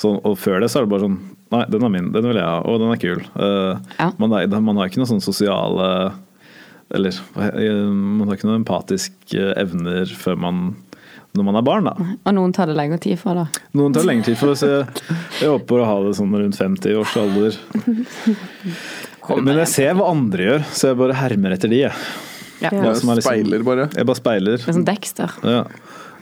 Sånn, 0.00 0.18
og 0.28 0.36
før 0.40 0.60
det 0.60 0.68
så 0.72 0.82
er 0.82 0.86
det 0.86 0.92
bare 0.92 1.06
sånn 1.08 1.18
Nei, 1.54 1.60
den 1.70 1.84
er 1.86 1.90
min, 1.94 2.08
den 2.10 2.24
vil 2.26 2.40
jeg 2.40 2.42
ha, 2.42 2.56
og 2.66 2.80
den 2.82 2.90
er 2.90 2.98
kul. 2.98 3.20
Uh, 3.38 3.76
Ja. 4.00 4.08
man, 4.18 4.32
er, 4.34 4.48
man 4.58 4.80
har 4.80 4.88
ikke 4.90 4.98
noen 4.98 5.12
sånn 5.12 5.22
sosiale 5.22 5.86
Eller 6.90 7.14
eh, 7.38 7.86
man 7.86 8.26
har 8.26 8.34
ikke 8.34 8.48
noen 8.48 8.64
empatiske 8.64 9.44
evner 9.62 10.10
før 10.18 10.40
man 10.42 10.64
når 11.36 11.44
man 11.48 11.58
er 11.60 11.64
barn, 11.66 11.84
da. 11.88 11.94
Og 12.26 12.34
noen 12.36 12.52
tar 12.56 12.66
det 12.70 12.76
lengre 12.78 12.98
tid 13.02 13.18
for, 13.20 13.34
da. 13.38 13.46
Noen 13.76 13.92
tar 13.94 14.02
det 14.04 14.10
lengre 14.10 14.24
tid 14.30 14.38
for 14.40 14.54
så 14.58 14.70
jeg, 14.72 15.02
Jeg 15.42 15.50
håper 15.52 15.82
å 15.82 15.88
ha 15.88 15.96
det 16.06 16.14
sånn 16.18 16.32
rundt 16.34 16.56
50 16.58 16.96
års 17.00 17.16
alder. 17.20 17.58
Men 19.42 19.58
jeg 19.62 19.68
ser 19.72 19.96
hva 19.98 20.08
andre 20.12 20.48
gjør, 20.50 20.64
så 20.72 20.90
jeg 20.92 20.98
bare 21.00 21.16
hermer 21.18 21.56
etter 21.56 21.72
de. 21.72 21.82
Jeg, 21.86 21.92
Ja. 22.62 22.70
Ja. 22.72 22.94
som 22.94 23.10
liksom- 23.12 23.22
Speiler, 23.26 23.62
bare. 23.62 23.88
jeg 23.92 24.06
bare 24.06 24.16
speiler. 24.16 24.56
Det 24.56 24.68
er 24.68 24.72
som 24.72 24.84
Dexter. 24.84 25.30
Ja. 25.44 25.64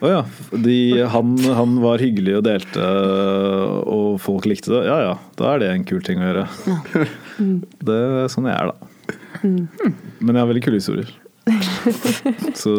Å 0.02 0.08
ja. 0.10 0.22
De, 0.50 0.78
han, 1.06 1.38
han 1.38 1.76
var 1.80 1.98
hyggelig 2.02 2.36
og 2.38 2.42
delte, 2.44 2.82
og 3.86 4.18
folk 4.20 4.44
likte 4.50 4.72
det. 4.72 4.80
Ja 4.88 4.98
ja, 5.00 5.12
da 5.38 5.52
er 5.54 5.58
det 5.62 5.68
en 5.70 5.84
kul 5.84 6.02
ting 6.02 6.18
å 6.18 6.26
gjøre. 6.26 6.48
Det 7.84 7.94
er 7.94 8.28
sånn 8.32 8.46
jeg 8.50 8.56
er, 8.58 8.72
da. 8.72 8.74
Men 9.44 10.34
jeg 10.34 10.40
har 10.42 10.50
veldig 10.50 10.64
kule 10.66 10.80
historier. 10.82 11.10
Så 12.54 12.74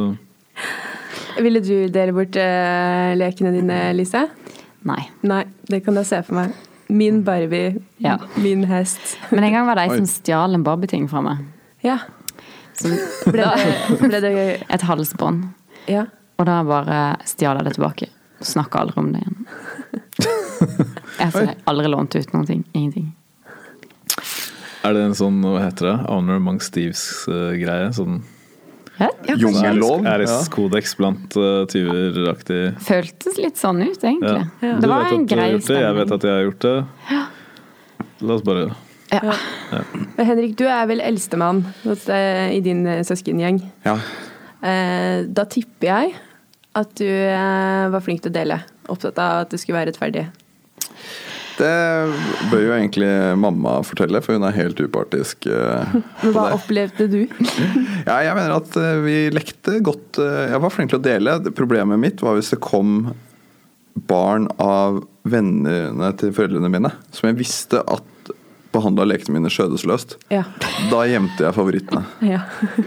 Ville 1.42 1.60
du 1.64 1.88
dele 1.92 2.14
bort 2.16 2.36
uh, 2.40 3.12
lekene 3.20 3.52
dine, 3.56 3.80
Lise? 3.98 4.26
Nei. 4.86 5.02
Nei, 5.26 5.44
det 5.70 5.82
kan 5.86 5.98
jeg 6.00 6.08
se 6.10 6.20
for 6.28 6.38
meg. 6.40 6.54
Min 6.94 7.24
Barbie, 7.26 7.80
Ja. 8.04 8.18
min 8.38 8.64
hest. 8.70 9.16
Men 9.32 9.44
en 9.48 9.54
gang 9.56 9.66
var 9.68 9.76
det 9.80 9.88
ei 9.90 9.96
som 9.98 10.06
stjal 10.10 10.54
en 10.54 10.64
Barbie-ting 10.64 11.08
fra 11.10 11.22
meg. 11.26 11.42
Ja. 11.84 11.98
Som, 12.78 12.92
Ble 13.32 13.48
det, 13.56 14.00
ble 14.04 14.20
det 14.22 14.34
et 14.70 14.86
halsbånd. 14.86 15.48
Ja. 15.90 16.06
Og 16.38 16.46
da 16.50 16.60
bare 16.68 17.00
stjal 17.26 17.58
jeg 17.58 17.66
det 17.70 17.74
tilbake. 17.78 18.10
Snakka 18.46 18.84
aldri 18.84 19.00
om 19.02 19.12
det 19.16 19.24
igjen. 19.24 19.46
Jeg 21.16 21.32
har 21.32 21.54
aldri 21.72 21.88
lånt 21.90 22.16
ut 22.20 22.34
noen 22.34 22.46
ting. 22.50 22.62
Ingenting. 22.76 23.06
er 24.86 24.94
det 24.94 25.02
en 25.08 25.16
sånn, 25.18 25.38
hva 25.42 25.62
heter 25.64 25.88
det, 25.88 25.94
Honor 26.10 26.38
among 26.42 26.60
Steves-greie? 26.62 27.88
Sånn 27.96 28.20
Ja, 29.00 29.10
Jungellov. 29.36 30.06
æreskodeks 30.08 30.94
blant 30.96 31.36
uh, 31.36 31.66
tyver-aktig 31.68 32.60
Føltes 32.86 33.40
litt 33.42 33.60
sånn 33.60 33.82
ut, 33.84 34.00
egentlig. 34.00 34.46
Ja. 34.64 34.76
Det 34.80 34.88
var 34.92 35.10
en 35.12 35.26
grei 35.28 35.50
stemning. 35.60 35.82
jeg 35.84 35.98
vet 36.00 36.14
at 36.16 36.28
jeg 36.30 36.38
har 36.38 36.46
gjort 36.46 36.68
det. 36.68 36.76
La 38.22 38.38
oss 38.38 38.46
bare 38.48 38.70
Ja. 39.12 39.36
Men 40.16 40.30
Henrik, 40.30 40.56
du 40.60 40.64
er 40.68 40.88
vel 40.90 41.04
eldstemann 41.04 41.66
eh, 41.86 42.56
i 42.56 42.62
din 42.64 42.86
eh, 42.88 43.04
søskengjeng. 43.06 43.60
Ja. 43.86 43.98
Eh, 44.66 45.26
da 45.28 45.46
tipper 45.52 45.92
jeg 45.92 46.16
at 46.76 46.96
du 47.00 47.06
eh, 47.08 47.86
var 47.92 48.02
flink 48.04 48.24
til 48.24 48.32
å 48.32 48.38
dele. 48.40 48.62
Opptatt 48.92 49.20
av 49.22 49.44
at 49.46 49.54
det 49.54 49.60
skulle 49.62 49.80
være 49.82 49.92
rettferdig. 49.92 50.26
Det 51.56 51.72
bør 52.52 52.64
jo 52.66 52.72
egentlig 52.76 53.10
mamma 53.40 53.78
fortelle, 53.88 54.20
for 54.26 54.36
hun 54.36 54.44
er 54.48 54.56
helt 54.58 54.80
upartisk. 54.84 55.48
eh, 55.48 55.94
Men 56.24 56.34
hva 56.36 56.50
opplevde 56.58 57.08
du? 57.12 57.22
Ja, 58.10 58.18
jeg 58.28 58.36
mener 58.38 58.58
at 58.58 58.76
eh, 58.82 58.98
vi 59.06 59.16
lekte 59.34 59.78
godt. 59.86 60.20
eh, 60.20 60.50
Jeg 60.52 60.62
var 60.66 60.74
flink 60.76 60.92
til 60.92 61.00
å 61.00 61.06
dele. 61.06 61.38
Problemet 61.56 62.02
mitt 62.02 62.24
var 62.26 62.36
hvis 62.40 62.52
det 62.54 62.60
kom 62.66 63.14
barn 64.10 64.50
av 64.60 65.00
vennene 65.26 66.10
til 66.20 66.34
foreldrene 66.36 66.68
mine, 66.74 66.92
som 67.16 67.30
jeg 67.30 67.40
visste 67.40 67.80
at 67.88 68.04
behandla 68.76 69.06
lekene 69.08 69.38
mine 69.40 69.50
skjødesløst. 69.52 70.18
Ja. 70.34 70.44
Da 70.92 71.02
gjemte 71.10 71.48
jeg 71.48 71.56
favorittene. 71.56 72.04
ja. 72.28 72.44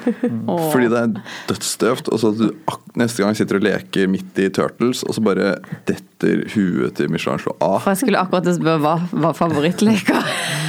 Fordi 0.73 0.89
det 0.93 1.01
er 1.01 1.15
dødsstøvt. 1.49 2.11
Og 2.13 2.21
så 2.23 2.31
at 2.35 2.39
du 2.43 2.47
ak- 2.71 2.85
neste 3.01 3.25
gang 3.25 3.37
sitter 3.39 3.59
og 3.61 3.65
leker 3.67 4.09
midt 4.13 4.39
i 4.45 4.49
Turtles, 4.55 5.03
og 5.09 5.17
så 5.17 5.23
bare 5.25 5.55
detter 5.89 6.45
huet 6.55 6.97
til 6.99 7.11
Michelangelo 7.13 7.57
av. 7.65 7.81
For 7.85 7.95
jeg 7.95 8.03
skulle 8.05 8.23
akkurat 8.23 8.49
spørre 8.57 8.81
hva 8.85 8.95
hva 9.13 9.33
favorittleker. 9.39 10.23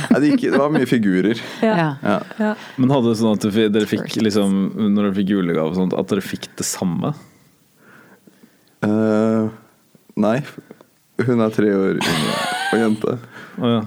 Nei, 0.10 0.20
det, 0.24 0.30
gikk, 0.34 0.48
det 0.56 0.60
var 0.62 0.72
mye 0.74 0.88
figurer. 0.90 1.42
Ja. 1.70 1.76
Ja. 1.78 1.90
Ja. 2.04 2.18
ja. 2.40 2.52
Men 2.82 2.94
hadde 2.96 3.12
det 3.12 3.20
sånn 3.20 3.36
at 3.36 3.46
dere 3.76 3.90
fikk 3.90 4.16
liksom, 4.24 4.56
når 4.96 5.10
dere 5.10 5.18
fikk 5.20 5.34
julegave 5.36 5.74
og 5.74 5.78
sånt, 5.78 5.94
at 6.00 6.10
dere 6.10 6.24
fikk 6.26 6.48
det 6.58 6.66
samme? 6.66 7.12
Uh, 8.86 9.50
nei. 10.20 10.38
Hun 11.20 11.44
er 11.44 11.52
tre 11.52 11.68
år 11.76 11.98
yngre 12.00 12.36
og 12.72 12.80
jente. 12.80 13.16
Oh, 13.60 13.72
ja. 13.74 13.80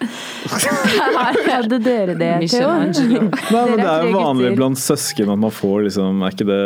Hadde 1.50 1.78
dere 1.84 2.14
det, 2.18 2.30
Theo? 2.50 2.70
Nei, 2.80 3.64
men 3.70 3.76
det 3.80 3.86
er 3.86 4.06
jo 4.06 4.12
vanlig 4.16 4.52
blant 4.58 4.80
søsken 4.80 5.30
at 5.32 5.40
man 5.40 5.52
får 5.54 5.84
liksom 5.88 6.22
Er 6.24 6.34
ikke 6.34 6.46
det 6.48 6.60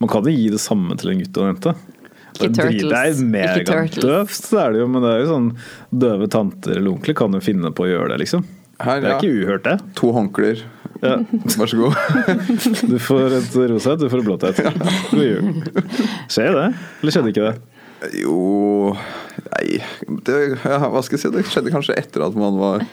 Man 0.00 0.10
kan 0.10 0.26
jo 0.26 0.34
gi 0.34 0.48
det 0.54 0.60
samme 0.62 0.96
til 1.00 1.12
en 1.12 1.20
gutt 1.22 1.38
og 1.38 1.44
en 1.44 1.52
jente. 1.52 1.74
Det 2.32 2.46
er, 2.48 2.48
Ikke 2.48 2.56
Turtles. 2.56 2.88
det 2.88 3.00
er 3.04 3.26
megadøvt, 3.28 4.38
det 4.50 4.60
er 4.62 4.72
det 4.72 4.80
jo, 4.80 4.86
men 4.90 5.04
det 5.04 5.10
er 5.12 5.18
jo 5.20 5.26
sånn 5.28 5.48
døve 6.02 6.28
tanter 6.32 6.78
eller 6.78 6.94
onkler 6.94 7.16
kan 7.18 7.36
jo 7.36 7.42
finne 7.44 7.70
på 7.76 7.84
å 7.84 7.90
gjøre 7.90 8.14
det, 8.14 8.22
liksom. 8.24 8.46
Her, 8.82 9.02
Det 9.02 9.10
er 9.10 9.12
ja. 9.12 9.18
ikke 9.20 9.42
uhørt, 9.44 9.66
det. 9.68 9.76
To 10.00 10.10
håndklær. 10.16 10.62
Ja. 11.02 11.18
Vær 11.60 11.70
så 11.70 11.78
god. 11.82 11.94
Du 12.88 12.96
får 13.04 13.36
et 13.36 13.56
rosa 13.74 13.94
et, 13.94 14.02
du 14.02 14.08
får 14.10 14.22
et 14.22 14.26
blått 14.30 14.48
et. 14.48 14.62
God 15.12 15.22
jul. 15.22 15.52
Skjer 16.32 16.56
det? 16.56 16.66
Eller 17.02 17.14
skjedde 17.14 17.34
ikke 17.34 17.50
det? 17.50 17.54
Jo 18.24 18.96
Nei, 19.52 19.80
det, 20.24 20.36
ja, 20.64 20.78
hva 20.88 21.02
skal 21.04 21.18
jeg 21.18 21.24
si? 21.26 21.32
Det 21.34 21.44
skjedde 21.50 21.72
kanskje 21.74 21.96
etter 22.00 22.24
at 22.24 22.36
man 22.38 22.56
var 22.60 22.86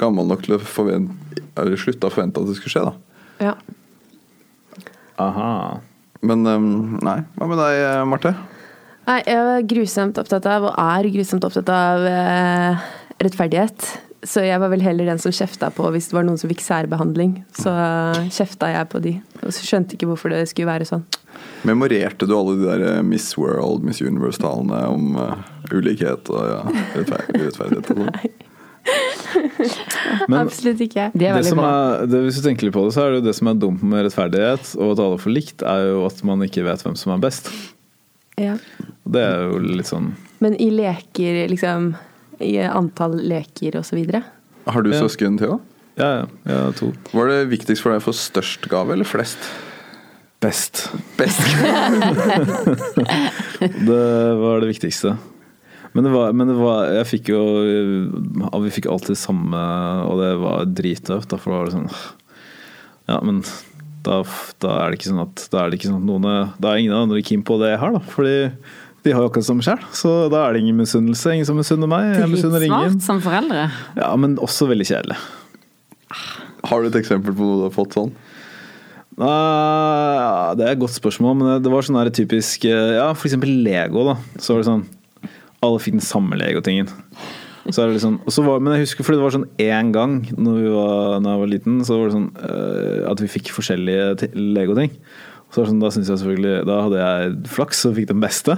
gammel 0.00 0.28
nok 0.28 0.44
til 0.44 0.56
å 0.56 0.60
forvente 0.62 1.42
Eller 1.56 1.74
å 1.74 2.12
forvente 2.12 2.42
at 2.42 2.50
det 2.50 2.56
skulle 2.58 2.74
skje, 2.74 2.84
da. 2.86 2.94
Ja. 3.48 3.54
Aha. 5.22 5.50
Men 6.26 6.44
um, 6.46 6.68
nei. 7.04 7.20
Hva 7.36 7.48
med 7.48 7.60
deg, 7.60 7.82
Marte? 8.08 8.34
Nei, 9.06 9.20
jeg 9.22 9.42
var 9.46 9.66
grusomt 9.70 10.18
opptatt 10.18 10.48
av, 10.50 10.66
og 10.66 10.80
er 10.82 11.08
grusomt 11.14 11.44
opptatt 11.46 11.70
av, 11.70 12.06
eh, 12.10 12.86
rettferdighet. 13.22 13.86
Så 14.26 14.42
jeg 14.42 14.58
var 14.58 14.72
vel 14.72 14.82
heller 14.82 15.06
den 15.06 15.20
som 15.22 15.34
kjefta 15.34 15.68
på 15.74 15.86
hvis 15.94 16.10
det 16.10 16.16
var 16.16 16.26
noen 16.26 16.40
som 16.40 16.50
fikk 16.50 16.64
særbehandling. 16.64 17.36
Så 17.54 17.70
kjefta 18.34 18.72
jeg 18.72 18.88
på 18.90 19.02
de, 19.04 19.14
og 19.44 19.54
så 19.54 19.68
skjønte 19.68 19.94
ikke 19.94 20.08
hvorfor 20.10 20.34
det 20.34 20.42
skulle 20.50 20.72
være 20.72 20.88
sånn. 20.88 21.04
Memorerte 21.66 22.26
du 22.28 22.34
alle 22.36 22.56
de 22.58 22.66
der 22.68 22.84
eh, 22.96 23.02
Miss 23.06 23.32
World, 23.38 23.84
Miss 23.86 24.00
Universe-talene 24.02 24.82
om 24.92 25.16
eh, 25.20 25.46
ulikhet 25.72 26.30
og 26.32 26.42
ja, 26.50 26.60
urettferdighet 26.96 27.90
og 27.94 28.02
sånn? 28.02 28.10
Men 30.30 30.38
Absolutt 30.46 30.80
ikke. 30.84 31.08
Det 31.14 31.28
er 31.28 31.40
det 31.40 31.48
som 31.48 31.60
er, 31.62 32.06
det, 32.08 32.20
hvis 32.26 32.38
du 32.38 32.44
tenker 32.46 32.68
litt 32.68 32.76
på 32.76 32.84
det, 32.86 32.94
så 32.94 33.04
er 33.04 33.14
det 33.14 33.20
jo 33.20 33.26
det 33.26 33.34
som 33.38 33.50
er 33.50 33.58
dumt 33.60 33.82
med 33.86 34.06
rettferdighet, 34.06 34.74
og 34.78 34.94
at 34.94 35.02
alle 35.02 35.18
får 35.22 35.34
likt, 35.34 35.64
er 35.66 35.88
jo 35.90 36.04
at 36.06 36.22
man 36.28 36.44
ikke 36.46 36.64
vet 36.66 36.84
hvem 36.86 36.96
som 36.98 37.14
er 37.16 37.22
best. 37.24 37.50
Ja. 38.40 38.56
Det 39.08 39.22
er 39.22 39.46
jo 39.48 39.60
litt 39.64 39.88
sånn 39.88 40.10
Men 40.44 40.58
i 40.60 40.66
leker, 40.68 41.46
liksom 41.48 41.94
I 42.44 42.58
antall 42.68 43.14
leker 43.24 43.78
og 43.80 43.86
så 43.88 43.96
videre? 43.96 44.20
Har 44.68 44.84
du 44.84 44.90
Ja. 44.92 45.00
søsken, 45.00 45.38
Theo? 45.40 45.60
Ja, 45.96 46.10
ja. 46.18 46.26
ja 46.44 46.58
to. 46.76 46.90
Var 47.16 47.30
det 47.32 47.38
viktigst 47.48 47.80
for 47.80 47.94
deg 47.94 48.02
å 48.02 48.06
få 48.10 48.12
størst 48.12 48.68
gave 48.68 48.92
eller 48.92 49.08
flest? 49.08 49.40
Best. 50.40 50.90
Best. 51.16 51.40
Det 53.60 54.34
var 54.36 54.60
det 54.60 54.68
viktigste. 54.68 55.16
Men 55.96 56.04
det 56.04 56.10
var, 56.12 56.32
men 56.36 56.50
det 56.50 56.54
var 56.58 56.90
Jeg 56.92 57.06
fikk 57.08 57.28
jo 57.32 57.38
Vi 58.60 58.72
fikk 58.74 58.88
alltid 58.92 59.16
samme, 59.16 59.60
og 60.04 60.18
det 60.20 60.32
var 60.42 60.66
drittøft. 60.68 61.30
Derfor 61.32 61.54
var 61.54 61.64
det 61.70 61.72
sånn 61.76 61.88
Ja, 63.08 63.16
men 63.24 63.40
da, 64.04 64.20
da 64.62 64.74
er 64.82 64.92
det 64.92 64.98
ikke 65.00 65.08
sånn 65.14 65.22
at 65.24 65.46
Da 65.52 65.62
er 65.62 65.72
det 65.72 65.78
ikke 65.80 65.88
sånn 65.88 66.02
at 66.02 66.08
noen 66.10 66.28
Da 66.60 66.74
er 66.74 66.82
ingen 66.82 66.98
andre 66.98 67.22
keen 67.24 67.46
på 67.48 67.56
det 67.62 67.72
jeg 67.72 67.80
har, 67.80 67.96
da. 67.96 68.02
Fordi 68.12 68.36
de 69.06 69.12
har 69.14 69.22
jo 69.22 69.28
akkurat 69.30 69.46
samme 69.46 69.62
sjøl, 69.62 69.82
så 69.94 70.12
da 70.32 70.40
er 70.48 70.56
det 70.56 70.64
ingen 70.64 70.80
misunnelse. 70.80 71.30
Ingen 71.30 71.46
som 71.46 71.54
misunner 71.54 71.86
meg. 71.86 72.08
Jeg 72.18 72.26
misunner 72.26 72.64
ingen. 72.66 72.96
svart 72.96 73.04
som 73.06 73.20
foreldre. 73.22 73.68
Ja, 73.94 74.08
men 74.18 74.32
også 74.42 74.66
veldig 74.66 74.82
kjedelig. 74.88 75.14
Har 76.66 76.82
du 76.82 76.88
et 76.90 76.98
eksempel 76.98 77.30
på 77.30 77.46
noe 77.46 77.60
du 77.60 77.64
har 77.68 77.74
fått 77.76 77.94
sånn? 77.94 78.10
Ja, 79.16 80.52
det 80.56 80.66
er 80.66 80.74
et 80.74 80.80
godt 80.82 80.92
spørsmål, 80.92 81.38
men 81.40 81.62
det 81.64 81.72
var 81.72 81.86
sånn 81.86 81.96
typisk 82.12 82.66
eh, 82.68 82.98
Ja, 82.98 83.08
for 83.16 83.30
eksempel 83.30 83.52
Lego, 83.64 84.04
da. 84.10 84.16
Så 84.36 84.52
var 84.52 84.60
det 84.60 84.68
sånn 84.68 84.84
Alle 85.64 85.80
fikk 85.80 85.96
den 85.96 86.04
samme 86.04 86.36
Lego-tingen. 86.36 86.90
Så 87.70 87.82
er 87.82 87.88
det 87.88 87.96
liksom, 87.96 88.20
og 88.22 88.34
så 88.34 88.44
var, 88.46 88.60
men 88.62 88.76
jeg 88.76 88.84
husker 88.84 89.06
fordi 89.06 89.18
det 89.18 89.24
var 89.24 89.34
sånn 89.34 89.48
én 89.62 89.88
gang 89.94 90.20
når, 90.36 90.58
var, 90.70 91.16
når 91.22 91.32
jeg 91.32 91.40
var 91.40 91.50
liten, 91.50 91.80
så 91.82 91.96
var 91.96 92.06
det 92.06 92.14
sånn 92.14 92.28
uh, 92.38 93.00
at 93.10 93.22
vi 93.24 93.30
fikk 93.32 93.50
forskjellige 93.56 94.28
Lego-ting. 94.36 94.92
Så 95.54 95.64
sånn, 95.66 95.80
da 95.80 95.90
synes 95.94 96.10
jeg 96.10 96.20
selvfølgelig 96.20 96.66
Da 96.66 96.76
hadde 96.84 97.02
jeg 97.02 97.34
flaks 97.54 97.84
og 97.88 97.96
fikk 97.96 98.10
den 98.10 98.22
beste. 98.22 98.56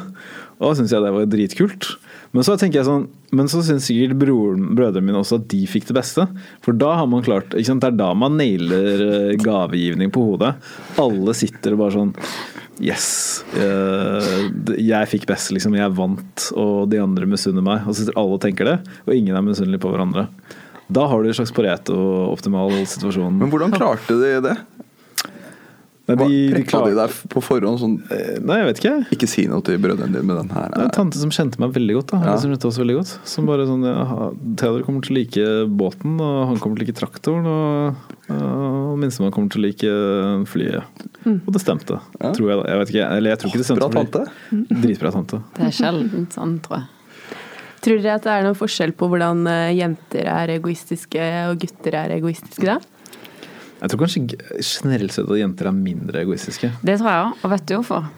Og 0.59 0.71
da 0.71 0.75
syns 0.79 0.93
jeg 0.95 1.05
det 1.05 1.15
var 1.15 1.29
dritkult. 1.31 1.89
Men 2.35 2.45
så 2.45 2.59
tenker 2.61 2.83
jeg 2.83 2.89
sånn 2.89 3.07
Men 3.33 3.49
så 3.49 3.63
syns 3.65 3.87
sikkert 3.89 4.19
broren, 4.21 4.67
brødrene 4.77 5.07
mine 5.07 5.21
også 5.23 5.39
at 5.41 5.49
de 5.53 5.63
fikk 5.71 5.89
det 5.89 5.97
beste. 5.97 6.27
For 6.65 6.77
da 6.77 6.95
har 7.01 7.09
man 7.11 7.25
klart? 7.25 7.53
Det 7.55 7.65
er 7.65 7.97
da 7.97 8.13
man 8.17 8.39
nailer 8.41 9.05
eh, 9.05 9.35
gavegivning 9.41 10.13
på 10.15 10.25
hodet. 10.31 10.55
Alle 11.01 11.35
sitter 11.37 11.77
og 11.77 11.85
bare 11.85 11.97
sånn 11.99 12.15
Yes. 12.79 13.43
eh, 13.59 14.49
jeg 14.79 15.11
fikk 15.11 15.27
best, 15.27 15.51
liksom. 15.51 15.75
Jeg 15.75 15.95
vant, 15.99 16.45
og 16.55 16.87
de 16.93 17.01
andre 17.03 17.27
misunner 17.27 17.65
meg. 17.65 17.83
Og 17.85 17.93
så 17.93 18.05
sitter 18.05 18.19
alle 18.21 18.39
og 18.39 18.43
tenker 18.45 18.69
det, 18.71 18.77
og 19.05 19.15
ingen 19.17 19.35
er 19.37 19.45
misunnelige 19.45 19.83
på 19.83 19.91
hverandre. 19.93 20.29
Da 20.89 21.05
har 21.11 21.21
du 21.21 21.29
en 21.29 21.37
slags 21.37 21.53
Pareto-optimal 21.53 22.73
situasjon. 22.89 23.35
Men 23.41 23.51
hvordan 23.53 23.75
klarte 23.75 24.15
de 24.23 24.31
det? 24.47 24.55
Nei, 26.09 26.15
Hva, 26.17 26.27
de, 26.27 26.37
de 26.49 26.63
Preppa 26.65 26.79
de 26.89 26.95
deg 26.97 27.17
på 27.35 27.41
forhånd 27.45 27.81
sånn 27.83 27.97
Eh, 28.11 28.39
nei, 28.41 28.57
jeg 28.63 28.67
vet 28.71 28.79
ikke. 28.81 28.93
Ikke 29.13 29.29
si 29.29 29.43
noe 29.51 29.61
til 29.67 29.77
brødrene 29.83 30.09
dine 30.15 30.25
med 30.25 30.39
den 30.41 30.51
her. 30.57 30.71
Det 30.73 30.81
er 30.81 30.87
en 30.89 30.95
tante 30.97 31.21
som 31.21 31.29
kjente 31.35 31.61
meg 31.61 31.75
veldig 31.77 31.97
godt. 31.99 32.15
da 32.15 32.21
Ja. 32.25 32.37
Som 32.41 32.55
kjente 32.55 32.69
oss 32.71 32.79
veldig 32.81 32.97
godt 32.97 33.13
Som 33.29 33.47
bare 33.51 33.67
sånn 33.69 33.85
ja, 33.85 34.31
Theodor 34.57 34.87
kommer 34.87 35.05
til 35.05 35.13
å 35.13 35.19
like 35.21 35.47
båten, 35.69 36.17
og 36.25 36.39
han 36.49 36.57
kommer 36.63 36.81
til 36.81 36.87
å 36.87 36.89
like 36.89 36.97
traktoren, 36.97 37.45
og, 37.45 37.95
og 38.33 38.99
minstemann 39.03 39.33
kommer 39.37 39.53
til 39.53 39.61
å 39.61 39.67
like 39.69 39.93
flyet. 40.49 40.83
Og 41.29 41.53
det 41.53 41.61
stemte, 41.61 42.01
Ja. 42.23 42.33
tror 42.33 42.49
jeg. 42.49 42.63
da 42.65 42.71
Jeg 42.73 42.79
vet 42.81 42.89
ikke, 42.95 43.09
eller 43.19 43.31
jeg 43.31 43.39
tror 43.39 43.49
ikke 43.53 43.59
det 43.61 43.69
stemte. 43.69 43.89
Bra 43.89 44.05
tante. 44.05 44.25
Dritbra 44.83 45.13
tante. 45.13 45.43
Det 45.59 45.67
er 45.69 45.77
sjelden 45.77 46.27
sånn, 46.33 46.61
tror 46.65 46.79
jeg. 46.81 46.87
Tror 47.85 48.01
dere 48.03 48.15
at 48.19 48.25
det 48.25 48.33
er 48.33 48.43
noen 48.49 48.57
forskjell 48.59 48.91
på 48.99 49.07
hvordan 49.13 49.45
eh, 49.47 49.77
jenter 49.79 50.27
er 50.27 50.51
egoistiske 50.57 51.27
og 51.51 51.61
gutter 51.63 51.95
er 51.95 52.17
egoistiske 52.17 52.65
da? 52.67 52.79
Jeg 53.79 53.93
tror 53.93 54.03
kanskje 54.03 54.25
generelt 54.59 55.15
sett 55.15 55.29
at 55.29 55.39
jenter 55.39 55.71
er 55.71 55.77
mindre 55.77 56.25
egoistiske. 56.25 56.73
Det 56.83 56.99
tror 56.99 57.13
jeg 57.13 57.29
òg. 57.29 57.45
Og 57.45 57.55
vet 57.55 57.69
du 57.69 57.77
hvorfor? 57.79 58.11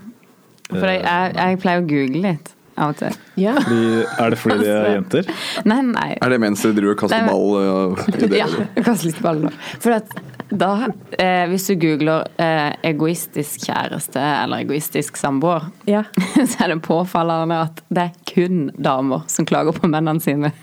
For 0.70 0.86
jeg, 0.86 1.02
jeg, 1.04 1.36
jeg 1.36 1.60
pleier 1.60 1.82
å 1.82 1.86
google 1.90 2.24
litt 2.24 2.52
av 2.80 2.94
og 2.94 2.98
til. 3.00 3.16
Ja. 3.40 3.54
Fordi, 3.58 4.02
er 4.22 4.32
det 4.32 4.38
fordi 4.40 4.58
de 4.62 4.72
er 4.72 4.90
jenter? 4.94 5.30
Nei, 5.68 5.80
nei. 5.90 6.08
Er 6.16 6.32
det 6.32 6.40
mens 6.42 6.64
dere 6.64 6.76
driver 6.78 6.96
og 6.96 7.02
kaster 7.02 7.26
ball. 7.28 8.36
Ja, 8.36 8.48
kaster 8.80 9.10
litt 9.10 9.20
ball 9.24 9.42
nå. 9.44 9.52
For 9.82 9.96
at 9.98 10.14
da, 10.50 10.70
eh, 11.14 11.44
hvis 11.50 11.68
du 11.70 11.76
googler 11.78 12.26
eh, 12.40 12.72
egoistisk 12.90 13.68
kjæreste 13.68 14.22
eller 14.22 14.64
egoistisk 14.64 15.20
samboer, 15.20 15.68
ja. 15.90 16.06
så 16.50 16.64
er 16.64 16.74
det 16.74 16.80
påfallende 16.86 17.60
at 17.68 17.84
det 17.90 18.08
er 18.08 18.32
kun 18.32 18.66
damer 18.78 19.28
som 19.30 19.46
klager 19.48 19.76
på 19.76 19.90
mennene 19.90 20.22
sine. 20.24 20.54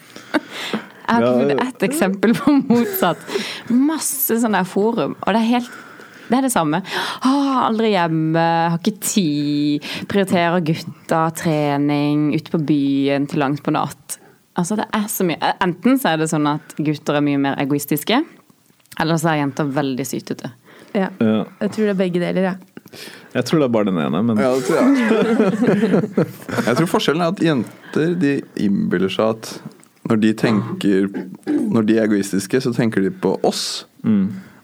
Jeg 1.08 1.16
har 1.16 1.24
ikke 1.24 1.42
funnet 1.42 1.62
ett 1.64 1.84
eksempel 1.88 2.34
på 2.36 2.54
motsatt. 2.68 3.22
Masse 3.72 4.40
sånne 4.42 4.64
forum, 4.68 5.16
og 5.24 5.34
det 5.34 5.44
er 5.44 5.52
helt 5.56 5.76
det 6.28 6.36
er 6.36 6.44
det 6.44 6.52
samme. 6.52 6.82
Å, 7.24 7.30
aldri 7.70 7.94
hjemme, 7.94 8.42
har 8.74 8.82
ikke 8.82 8.98
tid. 9.00 9.86
Prioriterer 10.12 10.60
gutta, 10.68 11.22
trening, 11.40 12.34
ute 12.36 12.52
på 12.52 12.60
byen 12.68 13.30
til 13.32 13.40
langt 13.40 13.64
på 13.64 13.72
natt. 13.72 14.18
Altså 14.60 14.76
det 14.76 14.90
er 14.92 15.06
så 15.12 15.24
mye. 15.28 15.54
Enten 15.64 16.00
så 16.02 16.12
er 16.12 16.20
det 16.20 16.28
sånn 16.32 16.50
at 16.52 16.76
gutter 16.82 17.20
er 17.20 17.24
mye 17.24 17.40
mer 17.40 17.56
egoistiske, 17.64 18.20
eller 19.00 19.22
så 19.22 19.32
er 19.32 19.44
jenter 19.44 19.70
veldig 19.78 20.08
sytete. 20.10 20.52
ja. 20.98 21.12
Ja. 21.22 21.46
Jeg 21.62 21.72
tror 21.76 21.86
det 21.88 21.94
er 21.94 22.02
begge 22.02 22.20
deler, 22.24 22.50
jeg. 22.52 22.74
Jeg 23.36 23.46
tror 23.46 23.60
det 23.60 23.66
er 23.68 23.74
bare 23.76 23.90
den 23.90 24.00
ene, 24.02 24.22
men 24.24 24.40
Ja, 24.42 24.52
det 24.56 24.66
tror 24.68 24.78
jeg. 24.80 26.28
jeg 26.68 26.78
tror 26.80 26.92
forskjellen 26.92 27.24
er 27.24 27.34
at 27.36 27.44
jenter 27.44 28.14
de 28.20 28.32
innbiller 28.64 29.12
seg 29.12 29.36
at 29.36 29.52
når 30.08 30.20
de 30.24 30.30
tenker 30.40 31.08
Når 31.48 31.86
de 31.88 31.98
er 31.98 32.06
egoistiske, 32.08 32.62
så 32.64 32.72
tenker 32.76 33.02
de 33.04 33.12
på 33.12 33.34
oss. 33.48 33.86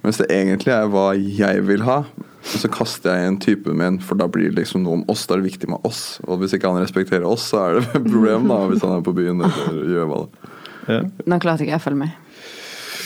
Mens 0.03 0.19
det 0.19 0.27
egentlig 0.31 0.71
er 0.75 0.87
hva 0.91 1.09
jeg 1.15 1.63
vil 1.67 1.83
ha. 1.87 2.01
Og 2.43 2.59
så 2.59 2.67
kaster 2.71 3.15
jeg 3.15 3.27
inn 3.31 3.37
typen 3.39 3.77
min, 3.79 3.97
for 4.03 4.19
da 4.19 4.25
blir 4.27 4.49
det 4.51 4.57
liksom 4.63 4.83
noe 4.83 4.97
om 4.99 5.03
oss. 5.11 5.23
Da 5.27 5.35
er 5.37 5.39
det 5.43 5.47
viktig 5.53 5.69
med 5.71 5.83
oss. 5.87 6.19
Og 6.27 6.41
hvis 6.41 6.55
ikke 6.57 6.67
han 6.71 6.81
respekterer 6.83 7.23
oss, 7.27 7.45
så 7.53 7.61
er 7.69 7.77
det 7.79 7.83
et 8.01 8.07
problem 8.11 8.49
da, 8.51 8.57
hvis 8.71 8.83
han 8.83 8.97
er 8.97 9.05
på 9.05 9.13
byen 9.15 9.39
eller 9.47 9.83
gjør 9.93 10.09
hva 10.11 10.21
det. 10.25 10.49
ja. 10.91 11.01
Nå 11.31 11.39
klarte 11.43 11.63
ikke 11.63 11.75
jeg 11.75 11.79
å 11.79 11.85
følge 11.85 12.01
med. 12.03 12.17